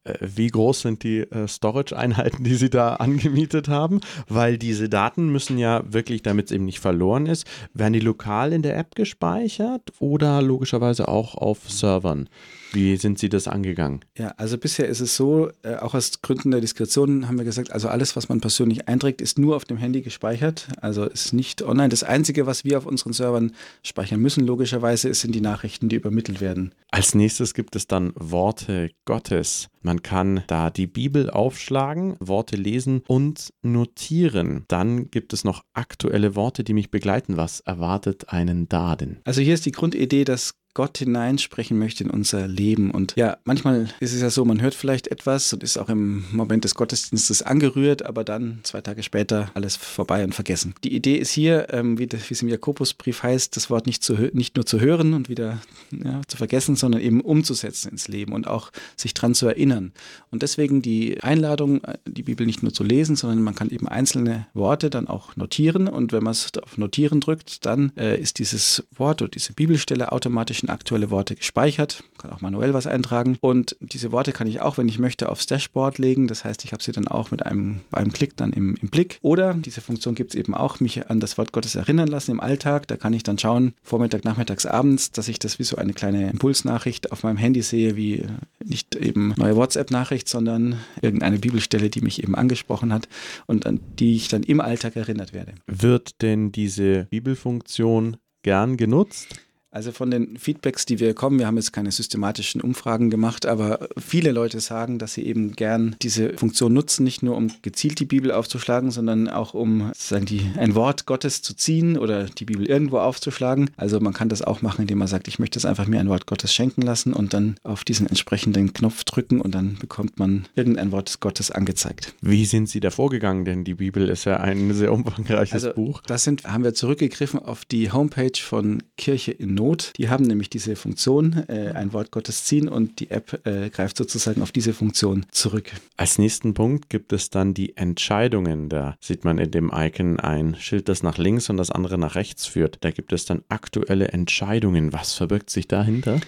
äh, 0.05 0.13
wie 0.21 0.47
groß 0.47 0.81
sind 0.81 1.03
die 1.03 1.19
äh, 1.19 1.47
Storage-Einheiten, 1.47 2.43
die 2.43 2.55
Sie 2.55 2.69
da 2.69 2.95
angemietet 2.95 3.67
haben? 3.67 3.99
Weil 4.27 4.57
diese 4.57 4.89
Daten 4.89 5.31
müssen 5.31 5.57
ja 5.57 5.83
wirklich, 5.85 6.21
damit 6.21 6.47
es 6.47 6.51
eben 6.51 6.65
nicht 6.65 6.79
verloren 6.79 7.25
ist, 7.25 7.45
werden 7.73 7.93
die 7.93 7.99
lokal 7.99 8.53
in 8.53 8.61
der 8.61 8.77
App 8.77 8.95
gespeichert 8.95 9.91
oder 9.99 10.41
logischerweise 10.41 11.07
auch 11.07 11.35
auf 11.35 11.69
Servern? 11.69 12.29
Wie 12.75 12.97
sind 12.97 13.17
Sie 13.17 13.29
das 13.29 13.47
angegangen? 13.47 14.01
Ja, 14.17 14.33
also 14.35 14.57
bisher 14.57 14.89
ist 14.89 14.99
es 14.99 15.15
so, 15.15 15.49
äh, 15.63 15.75
auch 15.77 15.93
aus 15.93 16.21
Gründen 16.21 16.51
der 16.51 16.59
Diskretion 16.59 17.25
haben 17.25 17.37
wir 17.37 17.45
gesagt, 17.45 17.71
also 17.71 17.87
alles, 17.87 18.17
was 18.17 18.27
man 18.27 18.41
persönlich 18.41 18.89
einträgt, 18.89 19.21
ist 19.21 19.39
nur 19.39 19.55
auf 19.55 19.63
dem 19.63 19.77
Handy 19.77 20.01
gespeichert, 20.01 20.67
also 20.81 21.05
ist 21.05 21.31
nicht 21.31 21.61
online. 21.61 21.87
Das 21.87 22.03
Einzige, 22.03 22.45
was 22.47 22.65
wir 22.65 22.77
auf 22.77 22.85
unseren 22.85 23.13
Servern 23.13 23.53
speichern 23.81 24.19
müssen, 24.19 24.45
logischerweise, 24.45 25.13
sind 25.13 25.33
die 25.33 25.39
Nachrichten, 25.39 25.87
die 25.87 25.95
übermittelt 25.95 26.41
werden. 26.41 26.75
Als 26.91 27.15
nächstes 27.15 27.53
gibt 27.53 27.77
es 27.77 27.87
dann 27.87 28.11
Worte 28.15 28.89
Gottes. 29.05 29.69
Man 29.81 30.01
kann 30.01 30.43
da 30.47 30.69
die 30.69 30.87
Bibel 30.87 31.29
aufschlagen, 31.29 32.17
Worte 32.19 32.57
lesen 32.57 33.03
und 33.07 33.53
notieren. 33.61 34.65
Dann 34.67 35.11
gibt 35.11 35.31
es 35.31 35.45
noch 35.45 35.63
aktuelle 35.73 36.35
Worte, 36.35 36.65
die 36.65 36.73
mich 36.73 36.91
begleiten. 36.91 37.37
Was 37.37 37.61
erwartet 37.61 38.29
einen 38.29 38.67
da 38.67 38.97
denn? 38.97 39.19
Also 39.23 39.39
hier 39.39 39.53
ist 39.53 39.65
die 39.65 39.71
Grundidee, 39.71 40.25
dass 40.25 40.55
Gott 40.75 40.97
hineinsprechen 40.97 41.79
möchte 41.79 42.03
in 42.03 42.09
unser 42.09 42.47
Leben. 42.47 42.91
Und 42.91 43.13
ja, 43.15 43.37
manchmal 43.45 43.87
ist 44.01 44.13
es 44.13 44.21
ja 44.21 44.29
so, 44.29 44.43
man 44.43 44.61
hört 44.61 44.75
vielleicht 44.75 45.07
etwas 45.07 45.51
und 45.53 45.63
ist 45.63 45.77
auch 45.77 45.87
im 45.87 46.25
Moment 46.31 46.65
des 46.65 46.75
Gottesdienstes 46.75 47.41
angerührt, 47.41 48.05
aber 48.05 48.25
dann 48.25 48.59
zwei 48.63 48.81
Tage 48.81 49.01
später 49.01 49.49
alles 49.53 49.77
vorbei 49.77 50.23
und 50.25 50.35
vergessen. 50.35 50.75
Die 50.83 50.93
Idee 50.93 51.15
ist 51.15 51.31
hier, 51.31 51.73
ähm, 51.73 51.97
wie, 51.97 52.09
es 52.11 52.41
im 52.41 52.49
Jakobusbrief 52.49 53.23
heißt, 53.23 53.55
das 53.55 53.69
Wort 53.69 53.87
nicht, 53.87 54.03
zu, 54.03 54.15
nicht 54.33 54.57
nur 54.57 54.65
zu 54.65 54.81
hören 54.81 55.13
und 55.13 55.29
wieder 55.29 55.61
ja, 55.91 56.21
zu 56.27 56.35
vergessen, 56.35 56.75
sondern 56.75 57.01
eben 57.01 57.21
umzusetzen 57.21 57.91
ins 57.91 58.09
Leben 58.09 58.33
und 58.33 58.45
auch 58.45 58.71
sich 58.97 59.13
dran 59.13 59.33
zu 59.33 59.47
erinnern. 59.47 59.93
Und 60.29 60.43
deswegen 60.43 60.81
die 60.81 61.23
Einladung, 61.23 61.81
die 62.05 62.23
Bibel 62.23 62.45
nicht 62.45 62.63
nur 62.63 62.73
zu 62.73 62.83
lesen, 62.83 63.15
sondern 63.15 63.41
man 63.41 63.55
kann 63.55 63.69
eben 63.69 63.87
einzelne 63.87 64.47
Worte 64.53 64.89
dann 64.89 65.07
auch 65.07 65.37
notieren. 65.37 65.87
Und 65.87 66.11
wenn 66.11 66.23
man 66.23 66.31
es 66.31 66.51
auf 66.61 66.77
Notieren 66.77 67.21
drückt, 67.21 67.65
dann 67.65 67.93
äh, 67.95 68.19
ist 68.19 68.39
dieses 68.39 68.83
Wort 68.97 69.21
oder 69.21 69.31
diese 69.31 69.53
Bibelstelle 69.53 70.11
automatisch 70.11 70.64
in 70.65 70.69
aktuelle 70.69 71.11
Worte 71.11 71.35
gespeichert, 71.35 72.03
kann 72.17 72.31
auch 72.31 72.41
manuell 72.41 72.73
was 72.73 72.87
eintragen. 72.87 73.37
Und 73.39 73.75
diese 73.79 74.11
Worte 74.11 74.31
kann 74.31 74.47
ich 74.47 74.61
auch, 74.61 74.77
wenn 74.77 74.87
ich 74.87 74.99
möchte, 74.99 75.29
aufs 75.29 75.45
Dashboard 75.45 75.97
legen. 75.99 76.27
Das 76.27 76.43
heißt, 76.43 76.65
ich 76.65 76.73
habe 76.73 76.83
sie 76.83 76.91
dann 76.91 77.07
auch 77.07 77.31
mit 77.31 77.45
einem, 77.45 77.81
einem 77.91 78.11
Klick 78.11 78.35
dann 78.35 78.51
im, 78.51 78.75
im 78.81 78.89
Blick. 78.89 79.19
Oder 79.21 79.53
diese 79.53 79.81
Funktion 79.81 80.15
gibt 80.15 80.33
es 80.33 80.39
eben 80.39 80.55
auch, 80.55 80.79
mich 80.79 81.09
an 81.09 81.19
das 81.19 81.37
Wort 81.37 81.51
Gottes 81.51 81.75
erinnern 81.75 82.07
lassen 82.07 82.31
im 82.31 82.39
Alltag. 82.39 82.87
Da 82.87 82.97
kann 82.97 83.13
ich 83.13 83.23
dann 83.23 83.37
schauen, 83.37 83.73
Vormittag, 83.83 84.25
Nachmittags, 84.25 84.65
abends, 84.65 85.11
dass 85.11 85.27
ich 85.27 85.39
das 85.39 85.59
wie 85.59 85.63
so 85.63 85.75
eine 85.77 85.93
kleine 85.93 86.29
Impulsnachricht 86.31 87.11
auf 87.11 87.23
meinem 87.23 87.37
Handy 87.37 87.61
sehe, 87.61 87.95
wie 87.95 88.25
nicht 88.63 88.95
eben 88.95 89.33
neue 89.37 89.55
WhatsApp-Nachricht, 89.55 90.27
sondern 90.27 90.79
irgendeine 91.01 91.37
Bibelstelle, 91.37 91.89
die 91.89 92.01
mich 92.01 92.23
eben 92.23 92.35
angesprochen 92.35 92.91
hat 92.91 93.07
und 93.45 93.65
an 93.65 93.79
die 93.99 94.15
ich 94.15 94.27
dann 94.27 94.43
im 94.43 94.59
Alltag 94.59 94.95
erinnert 94.95 95.33
werde. 95.33 95.53
Wird 95.67 96.21
denn 96.21 96.51
diese 96.51 97.05
Bibelfunktion 97.05 98.17
gern 98.41 98.77
genutzt? 98.77 99.27
Also 99.75 99.91
von 99.91 100.09
den 100.09 100.37
Feedbacks, 100.37 100.85
die 100.85 101.01
wir 101.01 101.09
bekommen, 101.09 101.37
wir 101.37 101.47
haben 101.47 101.57
jetzt 101.57 101.73
keine 101.73 101.91
systematischen 101.91 102.61
Umfragen 102.61 103.09
gemacht, 103.09 103.45
aber 103.45 103.89
viele 103.97 104.31
Leute 104.31 104.61
sagen, 104.61 104.99
dass 104.99 105.15
sie 105.15 105.25
eben 105.25 105.51
gern 105.51 105.97
diese 106.01 106.31
Funktion 106.37 106.71
nutzen, 106.71 107.03
nicht 107.03 107.23
nur 107.23 107.35
um 107.35 107.51
gezielt 107.61 107.99
die 107.99 108.05
Bibel 108.05 108.31
aufzuschlagen, 108.31 108.89
sondern 108.89 109.27
auch 109.27 109.53
um 109.53 109.87
sozusagen 109.89 110.27
die, 110.27 110.49
ein 110.57 110.75
Wort 110.75 111.05
Gottes 111.05 111.41
zu 111.41 111.53
ziehen 111.57 111.97
oder 111.97 112.23
die 112.23 112.45
Bibel 112.45 112.65
irgendwo 112.65 112.99
aufzuschlagen. 112.99 113.69
Also 113.75 113.99
man 113.99 114.13
kann 114.13 114.29
das 114.29 114.41
auch 114.41 114.61
machen, 114.61 114.83
indem 114.83 114.99
man 114.99 115.09
sagt, 115.09 115.27
ich 115.27 115.39
möchte 115.39 115.59
es 115.59 115.65
einfach 115.65 115.87
mir 115.87 115.99
ein 115.99 116.07
Wort 116.07 116.25
Gottes 116.25 116.53
schenken 116.53 116.81
lassen 116.81 117.11
und 117.11 117.33
dann 117.33 117.57
auf 117.63 117.83
diesen 117.83 118.07
entsprechenden 118.07 118.71
Knopf 118.71 119.03
drücken 119.03 119.41
und 119.41 119.53
dann 119.53 119.75
bekommt 119.75 120.19
man 120.19 120.45
irgendein 120.55 120.93
Wort 120.93 121.19
Gottes 121.19 121.51
angezeigt. 121.51 122.15
Wie 122.21 122.45
sind 122.45 122.69
Sie 122.69 122.79
da 122.79 122.91
vorgegangen? 122.91 123.43
Denn 123.43 123.65
die 123.65 123.73
Bibel 123.73 124.07
ist 124.07 124.23
ja 124.23 124.37
ein 124.37 124.73
sehr 124.73 124.93
umfangreiches 124.93 125.65
also, 125.65 125.73
Buch. 125.73 126.01
Das 126.07 126.23
sind, 126.23 126.45
haben 126.45 126.63
wir 126.63 126.73
zurückgegriffen 126.73 127.41
auf 127.41 127.65
die 127.65 127.91
Homepage 127.91 128.39
von 128.39 128.81
Kirche 128.95 129.33
in 129.33 129.53
Not 129.53 129.64
Not. 129.65 129.93
Die 129.97 130.09
haben 130.09 130.25
nämlich 130.25 130.49
diese 130.49 130.75
Funktion, 130.75 131.43
äh, 131.47 131.71
ein 131.73 131.91
Wort 131.91 132.11
Gottes 132.11 132.45
ziehen 132.45 132.67
und 132.69 132.99
die 132.99 133.09
App 133.09 133.41
äh, 133.45 133.69
greift 133.69 133.97
sozusagen 133.97 134.41
auf 134.41 134.51
diese 134.51 134.73
Funktion 134.73 135.25
zurück. 135.31 135.71
Als 135.97 136.19
nächsten 136.19 136.53
Punkt 136.53 136.89
gibt 136.89 137.13
es 137.13 137.31
dann 137.31 137.53
die 137.53 137.75
Entscheidungen. 137.75 138.69
Da 138.69 138.95
sieht 138.99 139.25
man 139.25 139.39
in 139.39 139.49
dem 139.49 139.71
Icon 139.73 140.19
ein 140.19 140.55
Schild, 140.59 140.87
das 140.87 141.01
nach 141.01 141.17
links 141.17 141.49
und 141.49 141.57
das 141.57 141.71
andere 141.71 141.97
nach 141.97 142.15
rechts 142.15 142.45
führt. 142.45 142.77
Da 142.81 142.91
gibt 142.91 143.11
es 143.11 143.25
dann 143.25 143.41
aktuelle 143.49 144.09
Entscheidungen. 144.09 144.93
Was 144.93 145.13
verbirgt 145.13 145.49
sich 145.49 145.67
dahinter? 145.67 146.19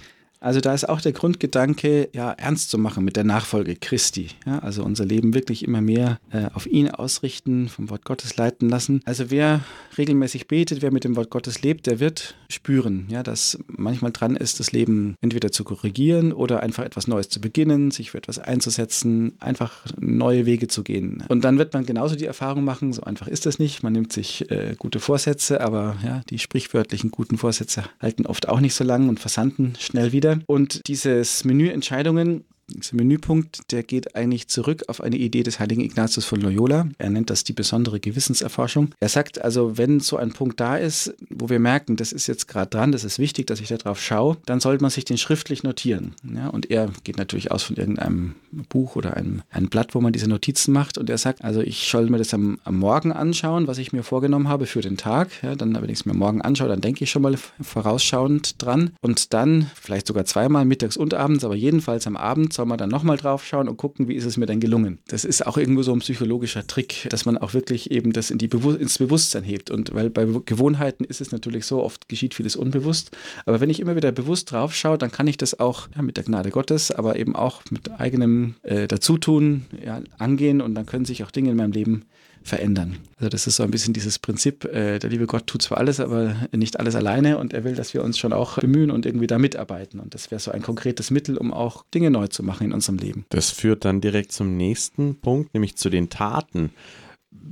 Also 0.48 0.62
da 0.62 0.74
ist 0.74 0.88
auch 0.88 1.02
der 1.02 1.12
Grundgedanke, 1.12 2.08
ja, 2.14 2.32
ernst 2.32 2.70
zu 2.70 2.78
machen 2.78 3.04
mit 3.04 3.18
der 3.18 3.26
Nachfolge 3.26 3.76
Christi. 3.76 4.30
Ja, 4.46 4.60
also 4.60 4.82
unser 4.82 5.04
Leben 5.04 5.34
wirklich 5.34 5.66
immer 5.66 5.82
mehr 5.82 6.22
äh, 6.32 6.46
auf 6.54 6.66
ihn 6.68 6.90
ausrichten, 6.90 7.68
vom 7.68 7.90
Wort 7.90 8.06
Gottes 8.06 8.38
leiten 8.38 8.70
lassen. 8.70 9.02
Also 9.04 9.30
wer 9.30 9.60
regelmäßig 9.98 10.48
betet, 10.48 10.82
wer 10.82 10.94
mit 10.94 11.04
dem 11.04 11.18
Wort 11.18 11.32
Gottes 11.32 11.64
lebt, 11.64 11.86
der 11.86 12.00
wird 12.00 12.36
spüren, 12.50 13.08
ja, 13.10 13.24
dass 13.24 13.60
manchmal 13.68 14.14
dran 14.14 14.38
ist, 14.38 14.62
das 14.62 14.72
Leben 14.72 15.16
entweder 15.20 15.52
zu 15.52 15.66
korrigieren 15.66 16.32
oder 16.32 16.64
einfach 16.64 16.86
etwas 16.86 17.08
Neues 17.08 17.28
zu 17.28 17.42
beginnen, 17.42 17.92
sich 17.92 18.12
für 18.12 18.18
etwas 18.18 18.40
einzusetzen, 18.40 19.34
einfach 19.42 19.84
neue 20.00 20.46
Wege 20.46 20.70
zu 20.70 20.82
gehen. 20.82 21.26
Und 21.28 21.44
dann 21.44 21.58
wird 21.58 21.74
man 21.74 21.86
genauso 21.86 22.16
die 22.16 22.24
Erfahrung 22.24 22.64
machen, 22.64 22.94
so 22.94 23.02
einfach 23.02 23.28
ist 23.28 23.46
das 23.46 23.60
nicht. 23.60 23.84
Man 23.84 23.92
nimmt 23.92 24.14
sich 24.14 24.50
äh, 24.50 24.76
gute 24.80 25.02
Vorsätze, 25.02 25.60
aber 25.60 25.98
ja, 26.06 26.22
die 26.30 26.40
sprichwörtlichen 26.40 27.12
guten 27.12 27.38
Vorsätze 27.38 27.84
halten 28.02 28.26
oft 28.26 28.48
auch 28.48 28.62
nicht 28.62 28.76
so 28.76 28.86
lang 28.86 29.10
und 29.10 29.20
versanden 29.20 29.74
schnell 29.78 30.14
wieder. 30.14 30.37
Und 30.46 30.88
dieses 30.88 31.44
Menü 31.44 31.70
Entscheidungen 31.70 32.46
Dieser 32.70 32.98
Menüpunkt, 32.98 33.72
der 33.72 33.82
geht 33.82 34.16
eigentlich 34.16 34.50
zurück 34.50 34.84
auf 34.88 35.00
eine 35.00 35.16
Idee 35.16 35.44
des 35.44 35.60
heiligen 35.60 35.82
Ignatius 35.82 36.26
von 36.26 36.42
Loyola. 36.42 36.90
Er 36.98 37.10
nennt 37.10 37.30
das 37.30 37.46
die 37.46 37.54
besondere 37.54 38.02
Gewissenserforschung. 38.02 38.90
Er 39.00 39.08
sagt 39.08 39.42
also, 39.42 39.78
wenn 39.78 40.02
so 40.02 40.18
ein 40.18 40.34
Punkt 40.34 40.60
da 40.60 40.76
ist, 40.76 41.16
wo 41.30 41.50
wir 41.50 41.60
merken, 41.60 41.96
das 41.96 42.12
ist 42.12 42.28
jetzt 42.28 42.48
gerade 42.48 42.70
dran, 42.70 42.92
das 42.92 43.06
ist 43.06 43.20
wichtig, 43.20 43.48
dass 43.48 43.62
ich 43.62 43.70
darauf 43.70 44.02
schaue, 44.02 44.38
dann 44.46 44.60
sollte 44.60 44.82
man 44.82 44.92
sich 44.92 45.06
den 45.06 45.18
schriftlich 45.18 45.64
notieren. 45.64 46.14
Ja, 46.36 46.50
und 46.50 46.70
er 46.70 46.90
geht 47.06 47.18
natürlich 47.18 47.52
aus 47.52 47.64
von 47.64 47.78
irgendeinem 47.78 48.36
Buch 48.68 48.98
oder 48.98 49.16
einem, 49.16 49.44
einem 49.50 49.70
Blatt, 49.70 49.96
wo 49.96 50.02
man 50.02 50.12
diese 50.12 50.28
Notizen 50.28 50.74
macht. 50.74 50.98
Und 50.98 51.10
er 51.10 51.18
sagt, 51.18 51.46
also 51.46 51.62
ich 51.62 51.88
soll 51.90 52.10
mir 52.10 52.18
das 52.18 52.34
am, 52.34 52.60
am 52.66 52.78
Morgen 52.78 53.14
anschauen, 53.14 53.68
was 53.68 53.78
ich 53.78 53.94
mir 53.94 54.04
vorgenommen 54.04 54.50
habe 54.50 54.66
für 54.66 54.82
den 54.82 54.98
Tag. 54.98 55.30
Ja, 55.42 55.56
dann, 55.56 55.74
wenn 55.82 55.90
ich 55.90 56.00
es 56.00 56.06
mir 56.06 56.14
morgen 56.14 56.42
anschaue, 56.42 56.68
dann 56.68 56.82
denke 56.82 57.06
ich 57.06 57.12
schon 57.12 57.22
mal 57.22 57.38
vorausschauend 57.62 58.62
dran. 58.62 58.92
Und 59.00 59.34
dann, 59.34 59.72
vielleicht 59.82 60.08
sogar 60.08 60.26
zweimal, 60.26 60.66
mittags 60.66 60.98
und 60.98 61.14
abends, 61.14 61.46
aber 61.46 61.56
jedenfalls 61.56 62.08
am 62.08 62.18
Abend 62.18 62.57
soll 62.58 62.66
man 62.66 62.78
dann 62.78 62.90
nochmal 62.90 63.16
drauf 63.16 63.46
schauen 63.46 63.70
und 63.70 63.78
gucken, 63.78 64.08
wie 64.10 64.16
ist 64.16 64.26
es 64.26 64.36
mir 64.36 64.46
denn 64.46 64.60
gelungen. 64.60 65.00
Das 65.08 65.24
ist 65.24 65.48
auch 65.48 65.58
irgendwo 65.58 65.84
so 65.84 65.94
ein 65.94 66.00
psychologischer 66.00 66.68
Trick, 66.68 67.08
dass 67.10 67.26
man 67.26 67.38
auch 67.38 67.54
wirklich 67.54 67.92
eben 67.92 68.12
das 68.12 68.30
in 68.30 68.38
die 68.38 68.50
Bewu 68.50 68.72
ins 68.72 68.98
Bewusstsein 68.98 69.44
hebt. 69.44 69.72
Und 69.72 69.94
weil 69.94 70.10
bei 70.10 70.26
Gewohnheiten 70.46 71.06
ist 71.06 71.22
es 71.22 71.32
natürlich 71.32 71.66
so, 71.66 71.82
oft 71.82 72.10
geschieht 72.10 72.34
vieles 72.34 72.56
unbewusst. 72.56 73.16
Aber 73.46 73.62
wenn 73.62 73.70
ich 73.70 73.80
immer 73.80 73.96
wieder 73.96 74.12
bewusst 74.12 74.52
drauf 74.52 74.76
schaue, 74.76 74.98
dann 74.98 75.12
kann 75.12 75.28
ich 75.28 75.38
das 75.38 75.60
auch 75.60 75.88
ja, 75.96 76.02
mit 76.02 76.18
der 76.18 76.26
Gnade 76.26 76.50
Gottes, 76.50 76.92
aber 76.92 77.18
eben 77.18 77.36
auch 77.36 77.62
mit 77.70 77.92
eigenem 78.00 78.56
äh, 78.64 78.88
Dazutun 78.88 79.66
ja, 79.84 80.02
angehen 80.18 80.60
und 80.60 80.76
dann 80.76 80.86
können 80.86 81.06
sich 81.06 81.24
auch 81.24 81.32
Dinge 81.32 81.52
in 81.52 81.58
meinem 81.58 81.72
Leben 81.72 82.06
verändern. 82.48 82.98
Also 83.18 83.30
das 83.30 83.46
ist 83.48 83.58
so 83.58 83.64
ein 83.64 83.72
bisschen 83.72 83.94
dieses 83.94 84.20
Prinzip, 84.20 84.66
äh, 84.66 85.00
der 85.00 85.10
liebe 85.10 85.28
Gott 85.28 85.48
tut 85.48 85.62
zwar 85.62 85.78
alles, 85.78 86.00
aber 86.00 86.36
nicht 86.56 86.80
alles 86.80 86.96
alleine 86.96 87.38
und 87.38 87.54
er 87.54 87.64
will, 87.64 87.76
dass 87.76 87.94
wir 87.94 88.04
uns 88.04 88.18
schon 88.18 88.34
auch 88.34 88.58
bemühen 88.58 88.90
und 88.90 89.06
irgendwie 89.06 89.28
da 89.28 89.38
mitarbeiten. 89.38 90.00
Und 90.00 90.14
das 90.14 90.32
wäre 90.32 90.40
so 90.40 90.52
ein 90.52 90.62
konkretes 90.62 91.12
Mittel, 91.12 91.38
um 91.38 91.54
auch 91.54 91.84
Dinge 91.94 92.10
neu 92.10 92.28
zu 92.28 92.44
machen 92.44 92.68
in 92.68 92.74
unserem 92.74 92.98
Leben. 92.98 93.26
Das 93.30 93.52
führt 93.52 93.86
dann 93.86 94.02
direkt 94.02 94.32
zum 94.32 94.56
nächsten 94.58 95.20
Punkt, 95.20 95.54
nämlich 95.54 95.76
zu 95.76 95.90
den 95.90 96.10
Taten. 96.10 96.72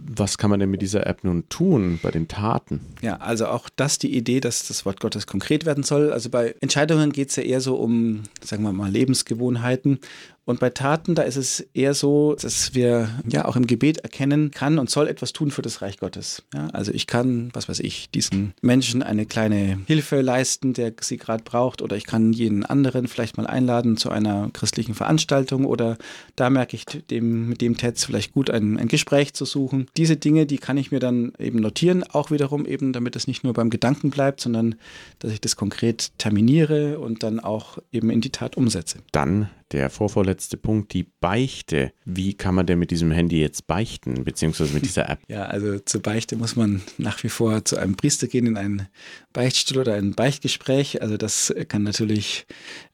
Was 0.08 0.38
kann 0.38 0.50
man 0.50 0.60
denn 0.60 0.70
mit 0.70 0.82
dieser 0.82 1.06
App 1.08 1.24
nun 1.24 1.48
tun 1.50 2.00
bei 2.02 2.12
den 2.12 2.28
Taten? 2.28 2.82
Ja, 3.02 3.18
also 3.18 3.48
auch 3.48 3.70
das 3.76 3.98
die 3.98 4.16
Idee, 4.16 4.40
dass 4.40 4.68
das 4.68 4.86
Wort 4.86 5.00
Gottes 5.00 5.28
konkret 5.28 5.66
werden 5.66 5.84
soll. 5.84 6.12
Also 6.12 6.30
bei 6.30 6.56
Entscheidungen 6.62 7.12
geht 7.12 7.30
es 7.30 7.36
ja 7.36 7.44
eher 7.44 7.62
so 7.62 7.76
um, 7.76 8.24
sagen 8.42 8.64
wir 8.64 8.72
mal, 8.72 8.90
Lebensgewohnheiten 8.90 10.00
und 10.46 10.60
bei 10.60 10.70
Taten, 10.70 11.16
da 11.16 11.24
ist 11.24 11.38
es 11.38 11.62
eher 11.74 11.96
so, 11.96 12.36
dass 12.40 12.76
wir 12.76 13.10
ja 13.28 13.46
auch 13.46 13.56
im 13.56 13.66
Gebet 13.66 13.98
erkennen 13.98 14.52
kann 14.52 14.78
und 14.78 14.92
soll 14.92 15.08
etwas 15.08 15.34
tun 15.34 15.50
für 15.50 15.64
das 15.64 15.82
Reich 15.82 15.98
Gottes. 15.98 16.44
Ja, 16.54 16.68
also 16.68 16.92
ich 16.92 17.08
kann, 17.08 17.50
was 17.54 17.68
weiß 17.68 17.80
ich, 17.80 18.12
diesen 18.12 18.54
Menschen 18.62 19.02
eine 19.02 19.26
kleine 19.26 19.80
Hilfe 19.88 20.22
leisten, 20.22 20.74
der 20.74 20.94
sie 21.02 21.18
gerade 21.18 21.44
braucht, 21.44 21.82
oder 21.82 21.98
ich 21.98 22.06
kann 22.06 22.32
jeden 22.32 22.64
anderen 22.64 23.08
vielleicht 23.08 23.38
mal 23.38 23.48
einladen 23.48 23.98
zu 23.98 24.12
einer 24.12 24.52
christlichen 24.54 24.94
Veranstaltung 24.94 25.66
oder 25.66 25.98
da 26.36 26.52
merke 26.52 26.76
ich 26.76 26.86
dem, 26.86 27.50
mit 27.50 27.62
dem 27.62 27.76
Tetz 27.76 28.06
vielleicht 28.06 28.34
gut 28.34 28.52
ein, 28.52 28.78
ein 28.78 28.88
Gespräch 28.88 29.34
zu 29.34 29.46
suchen. 29.46 29.88
Diese 29.98 30.16
Dinge, 30.16 30.46
die 30.46 30.60
kann 30.60 30.78
ich 30.78 30.92
mir 30.92 31.00
dann 31.00 31.34
eben 31.40 31.60
notieren, 31.60 32.04
auch 32.04 32.30
wiederum 32.30 32.68
eben, 32.68 32.94
damit 32.94 33.16
es 33.16 33.28
nicht 33.28 33.44
nur 33.44 33.54
beim 33.54 33.72
Gedanken 33.72 34.12
bleibt, 34.12 34.42
sondern 34.42 34.76
dass 35.18 35.32
ich 35.32 35.42
das 35.42 35.56
konkret 35.56 36.12
terminiere 36.20 37.00
und 37.00 37.24
dann 37.24 37.40
auch 37.40 37.80
eben 37.92 38.12
in 38.12 38.22
die 38.22 38.30
Tat 38.32 38.58
umsetze. 38.58 39.00
Dann 39.12 39.50
der 39.72 39.90
vorvorletzte 39.90 40.58
Punkt, 40.58 40.94
die 40.94 41.04
Beichte. 41.04 41.92
Wie 42.06 42.34
kann 42.34 42.56
man 42.56 42.66
denn 42.66 42.80
mit 42.80 42.92
diesem 42.92 43.12
Handy 43.12 43.40
jetzt 43.40 43.68
beichten, 43.68 44.24
beziehungsweise 44.24 44.74
mit 44.74 44.86
dieser 44.86 45.10
App? 45.10 45.20
Ja, 45.28 45.46
also 45.46 45.80
zur 45.80 46.02
Beichte 46.02 46.36
muss 46.36 46.56
man 46.56 46.82
nach 46.98 47.24
wie 47.24 47.30
vor 47.30 47.66
zu 47.66 47.78
einem 47.78 47.96
Priester 47.96 48.28
gehen 48.28 48.46
in 48.46 48.58
einen 48.58 48.88
Beichtstuhl 49.34 49.80
oder 49.80 49.96
ein 49.96 50.14
Beichtgespräch. 50.14 51.02
Also 51.02 51.18
das 51.18 51.54
kann 51.68 51.84
natürlich 51.84 52.46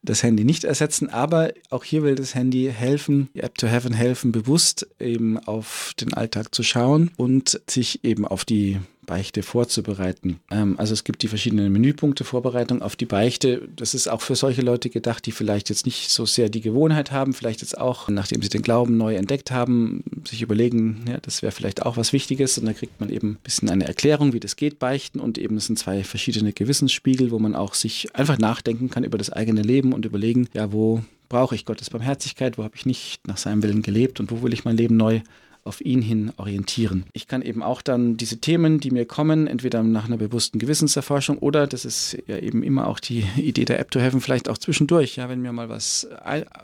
das 0.01 0.23
Handy 0.23 0.43
nicht 0.43 0.63
ersetzen, 0.63 1.09
aber 1.09 1.51
auch 1.69 1.83
hier 1.83 2.03
will 2.03 2.15
das 2.15 2.35
Handy 2.35 2.71
helfen, 2.73 3.29
die 3.35 3.41
App 3.41 3.57
to 3.57 3.67
Heaven 3.67 3.93
helfen, 3.93 4.31
bewusst 4.31 4.87
eben 4.99 5.37
auf 5.37 5.93
den 5.99 6.13
Alltag 6.13 6.55
zu 6.55 6.63
schauen 6.63 7.11
und 7.17 7.61
sich 7.69 8.03
eben 8.03 8.25
auf 8.25 8.45
die 8.45 8.79
Beichte 9.11 9.43
vorzubereiten. 9.43 10.39
Ähm, 10.49 10.75
also 10.79 10.93
es 10.93 11.03
gibt 11.03 11.21
die 11.21 11.27
verschiedenen 11.27 11.69
Menüpunkte 11.73 12.23
Vorbereitung 12.23 12.81
auf 12.81 12.95
die 12.95 13.05
Beichte. 13.05 13.67
Das 13.75 13.93
ist 13.93 14.07
auch 14.07 14.21
für 14.21 14.35
solche 14.35 14.61
Leute 14.61 14.89
gedacht, 14.89 15.25
die 15.25 15.33
vielleicht 15.33 15.67
jetzt 15.69 15.85
nicht 15.85 16.09
so 16.09 16.25
sehr 16.25 16.47
die 16.47 16.61
Gewohnheit 16.61 17.11
haben, 17.11 17.33
vielleicht 17.33 17.59
jetzt 17.59 17.77
auch, 17.77 18.07
nachdem 18.07 18.41
sie 18.41 18.47
den 18.47 18.61
Glauben 18.61 18.95
neu 18.95 19.15
entdeckt 19.15 19.51
haben, 19.51 20.05
sich 20.25 20.41
überlegen, 20.41 21.03
ja, 21.09 21.17
das 21.21 21.41
wäre 21.41 21.51
vielleicht 21.51 21.85
auch 21.85 21.97
was 21.97 22.13
Wichtiges. 22.13 22.57
Und 22.57 22.67
da 22.67 22.71
kriegt 22.71 23.01
man 23.01 23.09
eben 23.09 23.31
ein 23.31 23.37
bisschen 23.43 23.69
eine 23.69 23.85
Erklärung, 23.85 24.31
wie 24.31 24.39
das 24.39 24.55
geht, 24.55 24.79
Beichten. 24.79 25.19
Und 25.19 25.37
eben 25.37 25.57
es 25.57 25.65
sind 25.65 25.77
zwei 25.77 26.05
verschiedene 26.05 26.53
Gewissensspiegel, 26.53 27.31
wo 27.31 27.39
man 27.39 27.53
auch 27.53 27.73
sich 27.73 28.15
einfach 28.15 28.37
nachdenken 28.37 28.89
kann 28.89 29.03
über 29.03 29.17
das 29.17 29.29
eigene 29.29 29.61
Leben 29.61 29.91
und 29.91 30.05
überlegen, 30.05 30.47
ja, 30.53 30.71
wo 30.71 31.01
brauche 31.27 31.55
ich 31.55 31.65
Gottes 31.65 31.89
Barmherzigkeit, 31.89 32.57
wo 32.57 32.63
habe 32.63 32.77
ich 32.77 32.85
nicht 32.85 33.27
nach 33.27 33.37
seinem 33.37 33.61
Willen 33.61 33.81
gelebt 33.81 34.21
und 34.21 34.31
wo 34.31 34.41
will 34.41 34.53
ich 34.53 34.63
mein 34.63 34.77
Leben 34.77 34.95
neu 34.95 35.19
auf 35.63 35.81
ihn 35.81 36.01
hin 36.01 36.31
orientieren. 36.37 37.05
Ich 37.13 37.27
kann 37.27 37.41
eben 37.41 37.61
auch 37.61 37.81
dann 37.81 38.17
diese 38.17 38.37
Themen, 38.37 38.79
die 38.79 38.91
mir 38.91 39.05
kommen, 39.05 39.47
entweder 39.47 39.83
nach 39.83 40.05
einer 40.05 40.17
bewussten 40.17 40.59
Gewissenserforschung 40.59 41.37
oder, 41.37 41.67
das 41.67 41.85
ist 41.85 42.17
ja 42.27 42.37
eben 42.37 42.63
immer 42.63 42.87
auch 42.87 42.99
die 42.99 43.25
Idee 43.37 43.65
der 43.65 43.79
App 43.79 43.91
to 43.91 43.99
Heaven, 43.99 44.21
vielleicht 44.21 44.49
auch 44.49 44.57
zwischendurch, 44.57 45.17
ja, 45.17 45.29
wenn 45.29 45.41
mir 45.41 45.51
mal 45.51 45.69
was, 45.69 46.07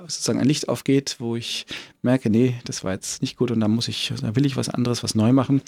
sozusagen 0.08 0.40
ein 0.40 0.48
Licht 0.48 0.70
aufgeht, 0.70 1.18
wo 1.20 1.36
ich 1.36 1.66
merke, 2.02 2.30
nee, 2.30 2.56
das 2.64 2.84
war 2.84 2.94
jetzt 2.94 3.22
nicht 3.22 3.38
gut 3.38 3.52
und 3.52 3.60
dann 3.60 3.72
muss 3.72 3.88
ich, 3.88 4.14
da 4.22 4.36
will 4.36 4.46
ich 4.46 4.56
was 4.56 4.70
anderes, 4.70 5.04
was 5.04 5.14
neu 5.14 5.34
machen, 5.34 5.62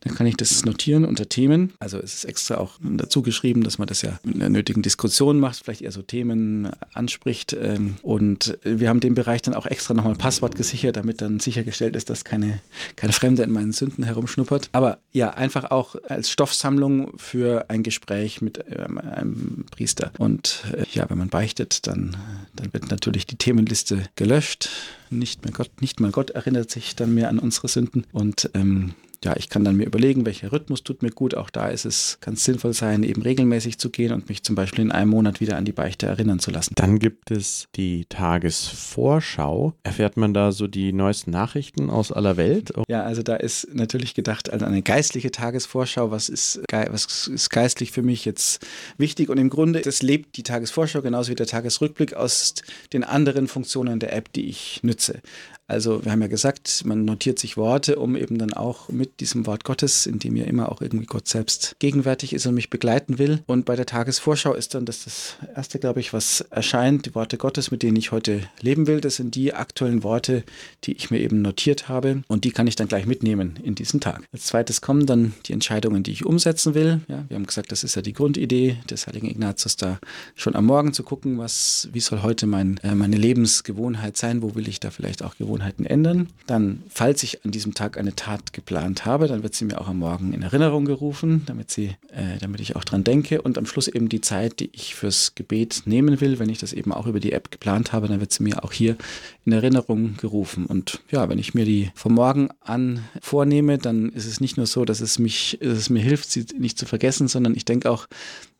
dann 0.00 0.14
kann 0.14 0.26
ich 0.26 0.36
das 0.36 0.64
notieren 0.64 1.04
unter 1.04 1.28
Themen. 1.28 1.72
Also 1.78 1.98
es 1.98 2.14
ist 2.14 2.24
extra 2.24 2.58
auch 2.58 2.72
dazu 2.82 3.22
geschrieben, 3.22 3.62
dass 3.62 3.78
man 3.78 3.86
das 3.86 4.02
ja 4.02 4.18
mit 4.24 4.36
einer 4.36 4.48
nötigen 4.48 4.82
Diskussion 4.82 5.38
macht, 5.38 5.62
vielleicht 5.64 5.82
eher 5.82 5.92
so 5.92 6.02
Themen 6.02 6.70
anspricht. 6.92 7.52
Ähm, 7.52 7.96
und 8.02 8.58
wir 8.62 8.88
haben 8.88 9.00
den 9.00 9.14
Bereich 9.14 9.42
dann 9.42 9.54
auch 9.54 9.66
extra 9.66 9.94
nochmal 9.94 10.16
Passwort 10.16 10.56
gesichert, 10.56 10.96
damit 10.96 11.20
dann 11.20 11.40
sichergestellt 11.40 11.96
ist, 11.96 12.10
dass 12.10 12.24
keine 12.24 12.60
keine 12.96 13.12
Fremde 13.12 13.42
in 13.42 13.52
meinen 13.52 13.72
Sünden 13.72 14.04
herumschnuppert. 14.04 14.68
Aber 14.72 14.98
ja, 15.12 15.30
einfach 15.30 15.70
auch 15.70 15.96
als 16.08 16.30
Stoffsammlung 16.30 17.18
für 17.18 17.66
ein 17.68 17.82
Gespräch 17.82 18.40
mit 18.40 18.64
ähm, 18.70 18.98
einem 18.98 19.66
Priester. 19.70 20.12
Und 20.18 20.64
äh, 20.72 20.84
ja, 20.92 21.08
wenn 21.08 21.18
man 21.18 21.28
beichtet, 21.28 21.86
dann, 21.86 22.16
dann 22.54 22.72
wird 22.72 22.90
natürlich 22.90 23.26
die 23.26 23.36
Themenliste 23.36 24.04
gelöscht. 24.16 24.68
Nicht, 25.10 25.44
mehr 25.44 25.52
Gott, 25.52 25.70
nicht 25.80 26.00
mal 26.00 26.10
Gott 26.10 26.30
erinnert 26.30 26.70
sich 26.70 26.96
dann 26.96 27.14
mehr 27.14 27.28
an 27.28 27.38
unsere 27.38 27.68
Sünden. 27.68 28.06
Und 28.12 28.50
ähm, 28.54 28.94
ja, 29.24 29.34
ich 29.36 29.48
kann 29.48 29.64
dann 29.64 29.76
mir 29.76 29.86
überlegen, 29.86 30.26
welcher 30.26 30.52
Rhythmus 30.52 30.84
tut 30.84 31.02
mir 31.02 31.10
gut. 31.10 31.34
Auch 31.34 31.50
da 31.50 31.68
ist 31.68 31.86
es 31.86 32.18
ganz 32.20 32.44
sinnvoll 32.44 32.74
sein, 32.74 33.02
eben 33.02 33.22
regelmäßig 33.22 33.78
zu 33.78 33.90
gehen 33.90 34.12
und 34.12 34.28
mich 34.28 34.42
zum 34.42 34.54
Beispiel 34.54 34.84
in 34.84 34.92
einem 34.92 35.10
Monat 35.10 35.40
wieder 35.40 35.56
an 35.56 35.64
die 35.64 35.72
Beichte 35.72 36.06
erinnern 36.06 36.38
zu 36.38 36.50
lassen. 36.50 36.74
Dann 36.76 36.98
gibt 36.98 37.30
es 37.30 37.66
die 37.74 38.04
Tagesvorschau. 38.06 39.72
Erfährt 39.82 40.18
man 40.18 40.34
da 40.34 40.52
so 40.52 40.66
die 40.66 40.92
neuesten 40.92 41.30
Nachrichten 41.30 41.90
aus 41.90 42.12
aller 42.12 42.36
Welt? 42.36 42.72
Ja, 42.86 43.02
also 43.02 43.22
da 43.22 43.36
ist 43.36 43.74
natürlich 43.74 44.14
gedacht 44.14 44.50
also 44.50 44.66
eine 44.66 44.82
geistliche 44.82 45.30
Tagesvorschau. 45.30 46.10
Was 46.10 46.28
ist, 46.28 46.60
was 46.70 47.26
ist 47.28 47.48
geistlich 47.48 47.92
für 47.92 48.02
mich 48.02 48.24
jetzt 48.24 48.64
wichtig? 48.98 49.30
Und 49.30 49.38
im 49.38 49.48
Grunde, 49.48 49.80
das 49.80 50.02
lebt 50.02 50.36
die 50.36 50.42
Tagesvorschau 50.42 51.00
genauso 51.00 51.30
wie 51.30 51.34
der 51.34 51.46
Tagesrückblick 51.46 52.14
aus 52.14 52.54
den 52.92 53.02
anderen 53.02 53.48
Funktionen 53.48 54.00
der 54.00 54.12
App, 54.12 54.32
die 54.32 54.48
ich 54.48 54.80
nütze. 54.82 55.22
Also 55.66 56.04
wir 56.04 56.12
haben 56.12 56.20
ja 56.20 56.28
gesagt, 56.28 56.82
man 56.84 57.06
notiert 57.06 57.38
sich 57.38 57.56
Worte, 57.56 57.96
um 57.96 58.16
eben 58.16 58.36
dann 58.36 58.52
auch 58.52 58.90
mit 58.90 59.20
diesem 59.20 59.46
Wort 59.46 59.64
Gottes, 59.64 60.04
in 60.04 60.18
dem 60.18 60.36
ja 60.36 60.44
immer 60.44 60.70
auch 60.70 60.82
irgendwie 60.82 61.06
Gott 61.06 61.26
selbst 61.26 61.76
gegenwärtig 61.78 62.34
ist 62.34 62.44
und 62.44 62.54
mich 62.54 62.68
begleiten 62.68 63.18
will. 63.18 63.42
Und 63.46 63.64
bei 63.64 63.74
der 63.74 63.86
Tagesvorschau 63.86 64.52
ist 64.52 64.74
dann 64.74 64.84
das, 64.84 65.04
das 65.04 65.36
erste, 65.54 65.78
glaube 65.78 66.00
ich, 66.00 66.12
was 66.12 66.42
erscheint, 66.50 67.06
die 67.06 67.14
Worte 67.14 67.38
Gottes, 67.38 67.70
mit 67.70 67.82
denen 67.82 67.96
ich 67.96 68.12
heute 68.12 68.42
leben 68.60 68.86
will. 68.86 69.00
Das 69.00 69.16
sind 69.16 69.34
die 69.34 69.54
aktuellen 69.54 70.02
Worte, 70.02 70.44
die 70.84 70.92
ich 70.92 71.10
mir 71.10 71.20
eben 71.20 71.40
notiert 71.40 71.88
habe 71.88 72.22
und 72.28 72.44
die 72.44 72.50
kann 72.50 72.66
ich 72.66 72.76
dann 72.76 72.88
gleich 72.88 73.06
mitnehmen 73.06 73.58
in 73.62 73.74
diesen 73.74 74.00
Tag. 74.00 74.22
Als 74.32 74.44
zweites 74.44 74.82
kommen 74.82 75.06
dann 75.06 75.32
die 75.46 75.54
Entscheidungen, 75.54 76.02
die 76.02 76.12
ich 76.12 76.26
umsetzen 76.26 76.74
will. 76.74 77.00
Ja, 77.08 77.24
wir 77.28 77.36
haben 77.36 77.46
gesagt, 77.46 77.72
das 77.72 77.84
ist 77.84 77.94
ja 77.94 78.02
die 78.02 78.12
Grundidee 78.12 78.76
des 78.90 79.06
heiligen 79.06 79.30
Ignatius, 79.30 79.76
da 79.76 79.98
schon 80.34 80.56
am 80.56 80.66
Morgen 80.66 80.92
zu 80.92 81.04
gucken, 81.04 81.38
was, 81.38 81.88
wie 81.92 82.00
soll 82.00 82.22
heute 82.22 82.46
mein, 82.46 82.78
äh, 82.82 82.94
meine 82.94 83.16
Lebensgewohnheit 83.16 84.18
sein, 84.18 84.42
wo 84.42 84.54
will 84.54 84.68
ich 84.68 84.78
da 84.78 84.90
vielleicht 84.90 85.22
auch 85.22 85.36
Gewohnheit 85.36 85.53
Gewohnheiten 85.54 85.86
ändern. 85.86 86.28
Dann, 86.46 86.82
falls 86.88 87.22
ich 87.22 87.44
an 87.44 87.52
diesem 87.52 87.74
Tag 87.74 87.96
eine 87.96 88.14
Tat 88.14 88.52
geplant 88.52 89.06
habe, 89.06 89.28
dann 89.28 89.42
wird 89.42 89.54
sie 89.54 89.64
mir 89.64 89.80
auch 89.80 89.88
am 89.88 89.98
Morgen 89.98 90.32
in 90.32 90.42
Erinnerung 90.42 90.84
gerufen, 90.84 91.42
damit, 91.46 91.70
sie, 91.70 91.96
äh, 92.08 92.38
damit 92.40 92.60
ich 92.60 92.74
auch 92.76 92.84
dran 92.84 93.04
denke. 93.04 93.40
Und 93.40 93.56
am 93.56 93.66
Schluss 93.66 93.88
eben 93.88 94.08
die 94.08 94.20
Zeit, 94.20 94.58
die 94.58 94.70
ich 94.72 94.94
fürs 94.94 95.34
Gebet 95.34 95.82
nehmen 95.86 96.20
will, 96.20 96.38
wenn 96.38 96.48
ich 96.48 96.58
das 96.58 96.72
eben 96.72 96.92
auch 96.92 97.06
über 97.06 97.20
die 97.20 97.32
App 97.32 97.50
geplant 97.50 97.92
habe, 97.92 98.08
dann 98.08 98.20
wird 98.20 98.32
sie 98.32 98.42
mir 98.42 98.64
auch 98.64 98.72
hier 98.72 98.96
in 99.44 99.52
Erinnerung 99.52 100.16
gerufen. 100.16 100.66
Und 100.66 101.00
ja, 101.10 101.28
wenn 101.28 101.38
ich 101.38 101.54
mir 101.54 101.64
die 101.64 101.90
vom 101.94 102.14
Morgen 102.14 102.48
an 102.60 103.04
vornehme, 103.20 103.78
dann 103.78 104.10
ist 104.10 104.26
es 104.26 104.40
nicht 104.40 104.56
nur 104.56 104.66
so, 104.66 104.84
dass 104.84 105.00
es 105.00 105.18
mich, 105.18 105.58
dass 105.60 105.78
es 105.78 105.90
mir 105.90 106.02
hilft, 106.02 106.30
sie 106.30 106.46
nicht 106.58 106.78
zu 106.78 106.86
vergessen, 106.86 107.28
sondern 107.28 107.54
ich 107.54 107.64
denke 107.64 107.90
auch, 107.90 108.08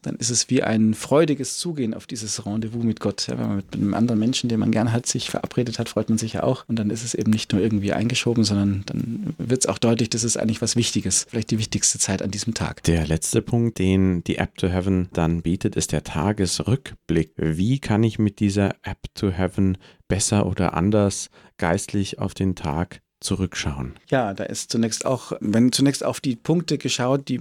dann 0.07 0.17
ist 0.17 0.31
es 0.31 0.51
wie 0.51 0.63
ein 0.63 0.95
freudiges 0.95 1.59
Zugehen 1.59 1.95
auf 1.95 2.07
dieses 2.07 2.45
Rendezvous 2.47 2.85
mit 2.85 3.01
Gott. 3.01 3.27
Ja, 3.27 3.39
wenn 3.39 3.47
man 3.47 3.57
mit 3.57 3.75
einem 3.75 3.95
anderen 3.95 4.21
Menschen, 4.21 4.49
den 4.49 4.61
man 4.61 4.71
gern 4.71 4.93
hat, 4.93 5.07
sich 5.07 5.31
verabredet 5.31 5.79
hat, 5.79 5.89
freut 5.89 6.09
man 6.09 6.19
sich 6.19 6.35
ja 6.35 6.43
auch. 6.43 6.65
Und 6.69 6.79
dann 6.79 6.91
ist 6.91 7.05
es 7.05 7.15
eben 7.15 7.31
nicht 7.31 7.53
nur 7.53 7.63
irgendwie 7.63 7.93
eingeschoben, 7.93 8.45
sondern 8.45 8.83
dann 8.87 9.35
wird 9.39 9.65
es 9.65 9.67
auch 9.67 9.79
deutlich, 9.79 10.11
das 10.11 10.25
ist 10.25 10.37
eigentlich 10.37 10.63
was 10.63 10.77
Wichtiges, 10.77 11.27
vielleicht 11.29 11.51
die 11.51 11.59
wichtigste 11.59 11.99
Zeit 11.99 12.23
an 12.23 12.31
diesem 12.31 12.55
Tag. 12.55 12.83
Der 12.85 13.07
letzte 13.07 13.43
Punkt, 13.43 13.79
den 13.79 14.23
die 14.25 14.37
App 14.37 14.57
to 14.59 14.69
Heaven 14.69 15.09
dann 15.13 15.43
bietet, 15.43 15.77
ist 15.77 15.93
der 15.93 16.05
Tagesrückblick. 16.05 17.33
Wie 17.37 17.79
kann 17.79 18.03
ich 18.05 18.19
mit 18.19 18.41
dieser 18.41 18.75
App 18.83 18.99
to 19.15 19.31
Heaven 19.31 19.79
besser 20.09 20.47
oder 20.47 20.75
anders 20.75 21.31
geistlich 21.57 22.19
auf 22.19 22.35
den 22.35 22.55
Tag 22.55 23.01
zurückschauen? 23.25 23.95
Ja, 24.09 24.35
da 24.35 24.45
ist 24.45 24.71
zunächst 24.71 25.07
auch, 25.07 25.33
wenn 25.41 25.73
zunächst 25.73 26.05
auf 26.05 26.21
die 26.21 26.37
Punkte 26.37 26.79
geschaut, 26.79 27.29
die, 27.29 27.41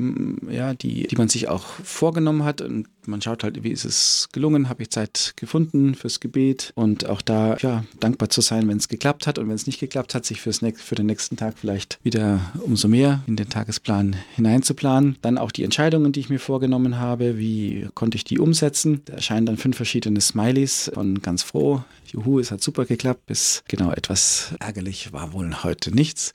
ja, 0.49 0.73
die, 0.73 1.07
die 1.07 1.15
man 1.15 1.29
sich 1.29 1.49
auch 1.49 1.63
vorgenommen 1.63 2.43
hat 2.43 2.61
und 2.61 2.87
man 3.07 3.21
schaut 3.21 3.43
halt, 3.43 3.63
wie 3.63 3.71
ist 3.71 3.85
es 3.85 4.29
gelungen, 4.31 4.69
habe 4.69 4.83
ich 4.83 4.89
Zeit 4.89 5.33
gefunden 5.35 5.95
fürs 5.95 6.19
Gebet 6.19 6.71
und 6.75 7.05
auch 7.07 7.21
da 7.21 7.57
ja, 7.57 7.83
dankbar 7.99 8.29
zu 8.29 8.41
sein, 8.41 8.67
wenn 8.67 8.77
es 8.77 8.87
geklappt 8.87 9.27
hat 9.27 9.37
und 9.37 9.47
wenn 9.47 9.55
es 9.55 9.67
nicht 9.67 9.79
geklappt 9.79 10.15
hat, 10.15 10.25
sich 10.25 10.41
fürs, 10.41 10.61
für 10.77 10.95
den 10.95 11.05
nächsten 11.05 11.37
Tag 11.37 11.57
vielleicht 11.57 11.99
wieder 12.03 12.39
umso 12.61 12.87
mehr 12.87 13.23
in 13.27 13.35
den 13.35 13.49
Tagesplan 13.49 14.15
hineinzuplanen. 14.35 15.17
Dann 15.21 15.37
auch 15.37 15.51
die 15.51 15.63
Entscheidungen, 15.63 16.11
die 16.11 16.19
ich 16.19 16.29
mir 16.29 16.39
vorgenommen 16.39 16.99
habe, 16.99 17.37
wie 17.37 17.87
konnte 17.93 18.15
ich 18.15 18.23
die 18.23 18.39
umsetzen. 18.39 19.01
Da 19.05 19.13
erscheinen 19.13 19.45
dann 19.45 19.57
fünf 19.57 19.77
verschiedene 19.77 20.21
Smileys 20.21 20.91
von 20.93 21.21
ganz 21.21 21.43
froh, 21.43 21.83
juhu, 22.05 22.39
es 22.39 22.51
hat 22.51 22.61
super 22.61 22.85
geklappt, 22.85 23.25
bis 23.25 23.63
genau 23.67 23.91
etwas 23.91 24.53
ärgerlich 24.59 25.13
war 25.13 25.33
wohl 25.33 25.63
heute 25.63 25.93
nichts. 25.93 26.33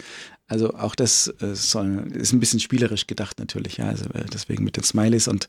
Also 0.49 0.73
auch 0.75 0.95
das 0.95 1.33
äh, 1.43 1.53
ist 1.53 1.75
ein 1.77 2.41
bisschen 2.41 2.59
spielerisch 2.59 3.07
gedacht 3.07 3.39
natürlich, 3.39 3.77
ja. 3.77 3.87
Also 3.87 4.07
äh, 4.07 4.25
deswegen 4.33 4.65
mit 4.65 4.77
den 4.77 4.83
Smileys 4.83 5.29
und 5.29 5.49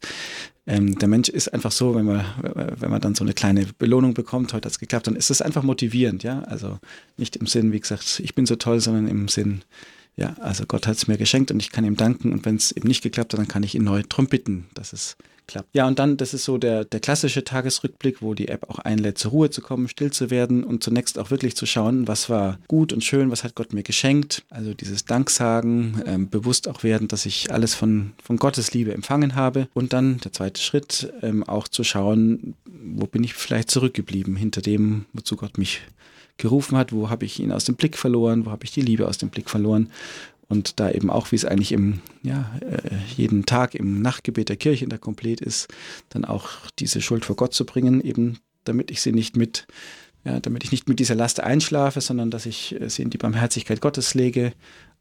ähm, 0.67 0.99
der 0.99 1.07
Mensch 1.07 1.29
ist 1.29 1.53
einfach 1.53 1.71
so, 1.71 1.95
wenn 1.95 2.05
man, 2.05 2.25
wenn 2.79 2.91
man 2.91 3.01
dann 3.01 3.15
so 3.15 3.23
eine 3.23 3.33
kleine 3.33 3.65
Belohnung 3.77 4.13
bekommt, 4.13 4.53
heute 4.53 4.67
hat 4.67 4.73
es 4.73 4.79
geklappt, 4.79 5.07
dann 5.07 5.15
ist 5.15 5.29
das 5.29 5.41
einfach 5.41 5.63
motivierend, 5.63 6.23
ja. 6.23 6.41
Also 6.41 6.79
nicht 7.17 7.37
im 7.37 7.47
Sinn, 7.47 7.71
wie 7.71 7.79
gesagt, 7.79 8.21
ich 8.23 8.35
bin 8.35 8.45
so 8.45 8.57
toll, 8.57 8.81
sondern 8.81 9.07
im 9.07 9.29
Sinn, 9.29 9.63
ja, 10.17 10.35
also 10.41 10.65
Gott 10.65 10.85
hat 10.85 10.97
es 10.97 11.07
mir 11.07 11.17
geschenkt 11.17 11.49
und 11.49 11.61
ich 11.61 11.71
kann 11.71 11.85
ihm 11.85 11.95
danken 11.95 12.33
und 12.33 12.43
wenn 12.45 12.57
es 12.57 12.73
eben 12.73 12.89
nicht 12.89 13.01
geklappt 13.01 13.33
hat, 13.33 13.39
dann 13.39 13.47
kann 13.47 13.63
ich 13.63 13.75
ihn 13.75 13.85
neu 13.85 14.03
drum 14.07 14.27
bitten, 14.27 14.67
dass 14.73 14.91
es 14.91 15.15
klappt. 15.49 15.69
Ja, 15.73 15.87
und 15.87 15.99
dann, 15.99 16.15
das 16.15 16.33
ist 16.33 16.45
so 16.45 16.57
der, 16.57 16.85
der 16.85 16.99
klassische 16.99 17.43
Tagesrückblick, 17.43 18.21
wo 18.21 18.33
die 18.33 18.47
App 18.47 18.69
auch 18.69 18.79
einlädt, 18.79 19.17
zur 19.17 19.31
Ruhe 19.31 19.49
zu 19.49 19.61
kommen, 19.61 19.87
still 19.89 20.11
zu 20.11 20.29
werden 20.29 20.63
und 20.63 20.83
zunächst 20.83 21.19
auch 21.19 21.31
wirklich 21.31 21.55
zu 21.55 21.65
schauen, 21.65 22.07
was 22.07 22.29
war 22.29 22.59
gut 22.67 22.93
und 22.93 23.03
schön, 23.03 23.31
was 23.31 23.43
hat 23.43 23.55
Gott 23.55 23.73
mir 23.73 23.83
geschenkt. 23.83 24.43
Also 24.49 24.73
dieses 24.73 25.05
Danksagen, 25.05 26.01
ähm, 26.05 26.29
bewusst 26.29 26.67
auch 26.67 26.83
werden, 26.83 27.07
dass 27.07 27.25
ich 27.25 27.51
alles 27.51 27.75
von, 27.75 28.13
von 28.23 28.37
Gottes 28.37 28.73
Liebe 28.73 28.93
empfangen 28.93 29.35
habe. 29.35 29.67
Und 29.73 29.91
dann 29.91 30.19
der 30.19 30.31
zweite 30.31 30.61
Schritt, 30.61 31.11
ähm, 31.21 31.43
auch 31.43 31.67
zu 31.67 31.83
schauen, 31.83 32.55
wo 32.65 33.07
bin 33.07 33.23
ich 33.23 33.33
vielleicht 33.33 33.71
zurückgeblieben 33.71 34.35
hinter 34.35 34.61
dem, 34.61 35.05
wozu 35.13 35.35
Gott 35.35 35.57
mich 35.57 35.81
gerufen 36.37 36.77
hat, 36.77 36.93
wo 36.93 37.09
habe 37.09 37.25
ich 37.25 37.39
ihn 37.39 37.51
aus 37.51 37.65
dem 37.65 37.75
Blick 37.75 37.97
verloren, 37.97 38.45
wo 38.45 38.51
habe 38.51 38.63
ich 38.63 38.71
die 38.71 38.81
Liebe 38.81 39.07
aus 39.07 39.17
dem 39.17 39.29
Blick 39.29 39.49
verloren 39.49 39.89
und 40.49 40.79
da 40.79 40.91
eben 40.91 41.09
auch, 41.09 41.31
wie 41.31 41.35
es 41.35 41.45
eigentlich 41.45 41.71
im, 41.71 42.01
ja, 42.23 42.51
äh, 42.61 42.89
jeden 43.15 43.45
Tag 43.45 43.75
im 43.75 44.01
Nachtgebet 44.01 44.49
der 44.49 44.57
Kirche 44.57 44.83
in 44.83 44.89
der 44.89 44.99
Komplett 44.99 45.41
ist, 45.41 45.67
dann 46.09 46.25
auch 46.25 46.49
diese 46.79 47.01
Schuld 47.01 47.23
vor 47.23 47.35
Gott 47.35 47.53
zu 47.53 47.65
bringen, 47.65 48.01
eben 48.01 48.39
damit 48.63 48.91
ich 48.91 49.01
sie 49.01 49.13
nicht 49.13 49.37
mit 49.37 49.67
ja, 50.25 50.41
damit 50.41 50.65
ich 50.65 50.71
nicht 50.71 50.89
mit 50.89 50.99
dieser 50.99 51.15
Last 51.15 51.39
einschlafe, 51.39 52.01
sondern 52.01 52.29
dass 52.29 52.45
ich 52.45 52.79
äh, 52.79 52.89
sie 52.89 53.03
in 53.03 53.09
die 53.09 53.17
Barmherzigkeit 53.17 53.79
Gottes 53.79 54.13
lege, 54.15 54.51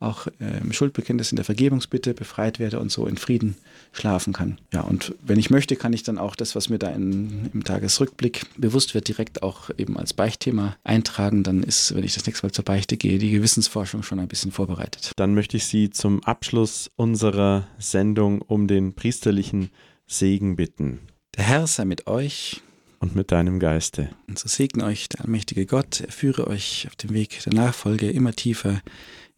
auch 0.00 0.28
äh, 0.38 0.61
im 0.61 0.72
Schuldbekenntnis 0.72 1.32
in 1.32 1.37
der 1.37 1.44
Vergebungsbitte 1.44 2.14
befreit 2.14 2.58
werde 2.58 2.78
und 2.78 2.92
so 2.92 3.06
in 3.06 3.16
Frieden 3.16 3.56
schlafen 3.92 4.32
kann. 4.32 4.58
Ja, 4.72 4.82
und 4.82 5.14
wenn 5.22 5.38
ich 5.38 5.50
möchte, 5.50 5.76
kann 5.76 5.92
ich 5.92 6.04
dann 6.04 6.18
auch 6.18 6.37
das, 6.37 6.54
was 6.54 6.68
mir 6.68 6.78
da 6.78 6.90
in, 6.90 7.50
im 7.52 7.64
Tagesrückblick 7.64 8.46
bewusst 8.56 8.94
wird, 8.94 9.08
direkt 9.08 9.42
auch 9.42 9.70
eben 9.76 9.96
als 9.96 10.12
Beichtthema 10.12 10.76
eintragen. 10.84 11.42
Dann 11.42 11.62
ist, 11.62 11.94
wenn 11.94 12.04
ich 12.04 12.14
das 12.14 12.26
nächste 12.26 12.46
Mal 12.46 12.52
zur 12.52 12.64
Beichte 12.64 12.96
gehe, 12.96 13.18
die 13.18 13.30
Gewissensforschung 13.30 14.02
schon 14.02 14.20
ein 14.20 14.28
bisschen 14.28 14.52
vorbereitet. 14.52 15.12
Dann 15.16 15.34
möchte 15.34 15.56
ich 15.56 15.66
Sie 15.66 15.90
zum 15.90 16.22
Abschluss 16.22 16.90
unserer 16.96 17.66
Sendung 17.78 18.40
um 18.42 18.68
den 18.68 18.94
priesterlichen 18.94 19.70
Segen 20.06 20.56
bitten. 20.56 21.00
Der 21.37 21.44
Herr 21.44 21.66
sei 21.66 21.84
mit 21.84 22.06
euch 22.06 22.62
und 23.00 23.14
mit 23.14 23.32
deinem 23.32 23.58
Geiste. 23.58 24.11
Und 24.28 24.38
so 24.38 24.48
segne 24.48 24.84
euch 24.84 25.08
der 25.08 25.22
allmächtige 25.22 25.66
Gott, 25.66 26.00
er 26.00 26.12
führe 26.12 26.46
euch 26.46 26.87
auf 26.88 26.96
dem 26.96 27.11
Weg 27.11 27.42
der 27.44 27.54
Nachfolge 27.54 28.11
immer 28.11 28.32
tiefer 28.32 28.80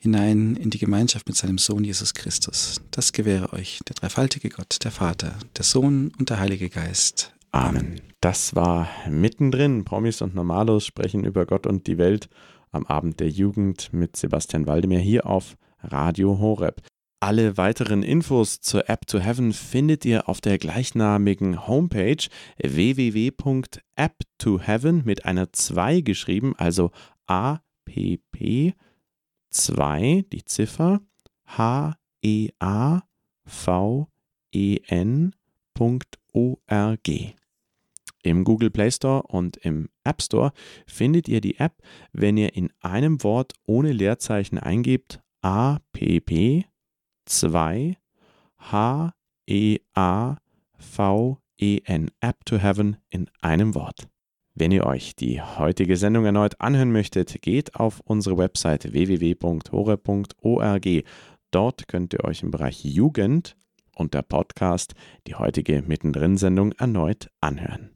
hinein 0.00 0.56
in 0.56 0.70
die 0.70 0.78
Gemeinschaft 0.78 1.28
mit 1.28 1.36
seinem 1.36 1.58
Sohn 1.58 1.84
Jesus 1.84 2.14
Christus. 2.14 2.80
Das 2.90 3.12
gewähre 3.12 3.52
euch 3.52 3.80
der 3.86 3.94
dreifaltige 3.94 4.48
Gott, 4.48 4.78
der 4.82 4.90
Vater, 4.90 5.38
der 5.56 5.64
Sohn 5.64 6.12
und 6.18 6.30
der 6.30 6.40
Heilige 6.40 6.70
Geist. 6.70 7.34
Amen. 7.52 8.00
Das 8.20 8.54
war 8.54 8.88
mittendrin. 9.08 9.84
Promis 9.84 10.22
und 10.22 10.34
Normalos 10.34 10.86
sprechen 10.86 11.24
über 11.24 11.46
Gott 11.46 11.66
und 11.66 11.86
die 11.86 11.98
Welt 11.98 12.28
am 12.72 12.86
Abend 12.86 13.20
der 13.20 13.28
Jugend 13.28 13.92
mit 13.92 14.16
Sebastian 14.16 14.66
Waldemir 14.66 15.00
hier 15.00 15.26
auf 15.26 15.56
Radio 15.82 16.38
Horeb. 16.38 16.82
Alle 17.22 17.58
weiteren 17.58 18.02
Infos 18.02 18.60
zur 18.60 18.88
App 18.88 19.06
to 19.06 19.18
Heaven 19.18 19.52
findet 19.52 20.06
ihr 20.06 20.26
auf 20.28 20.40
der 20.40 20.56
gleichnamigen 20.56 21.66
Homepage 21.66 22.24
www.app2heaven 22.56 25.02
mit 25.04 25.26
einer 25.26 25.52
2 25.52 26.00
geschrieben, 26.00 26.54
also 26.56 26.92
A 27.26 27.58
P 27.84 28.20
P 28.32 28.72
2 29.50 30.24
die 30.32 30.44
Ziffer 30.44 31.00
H 31.46 31.96
E 32.22 32.50
A 32.58 33.02
V 33.44 34.08
E 34.52 34.78
N.org. 34.86 35.34
Im 38.22 38.44
Google 38.44 38.70
Play 38.70 38.90
Store 38.90 39.22
und 39.22 39.56
im 39.58 39.88
App 40.04 40.20
Store 40.22 40.52
findet 40.86 41.26
ihr 41.28 41.40
die 41.40 41.58
App, 41.58 41.82
wenn 42.12 42.36
ihr 42.36 42.54
in 42.54 42.70
einem 42.80 43.22
Wort 43.22 43.54
ohne 43.66 43.92
Leerzeichen 43.92 44.58
eingebt 44.58 45.20
APP 45.40 46.64
2 47.24 47.96
H 48.58 49.14
E 49.46 49.78
A 49.94 50.36
V 50.78 51.38
E 51.58 51.80
N 51.84 52.10
App 52.20 52.44
to 52.44 52.58
Heaven 52.58 52.96
in 53.08 53.30
einem 53.40 53.74
Wort. 53.74 54.06
Wenn 54.54 54.72
ihr 54.72 54.84
euch 54.86 55.14
die 55.16 55.40
heutige 55.40 55.96
Sendung 55.96 56.24
erneut 56.24 56.60
anhören 56.60 56.92
möchtet, 56.92 57.40
geht 57.42 57.76
auf 57.76 58.00
unsere 58.04 58.36
Website 58.36 58.92
www.hore.org. 58.92 60.88
Dort 61.50 61.88
könnt 61.88 62.12
ihr 62.14 62.24
euch 62.24 62.42
im 62.42 62.50
Bereich 62.50 62.84
Jugend 62.84 63.56
und 63.94 64.14
der 64.14 64.22
Podcast 64.22 64.94
die 65.26 65.34
heutige 65.34 65.82
Mittendrin-Sendung 65.82 66.72
erneut 66.72 67.30
anhören. 67.40 67.90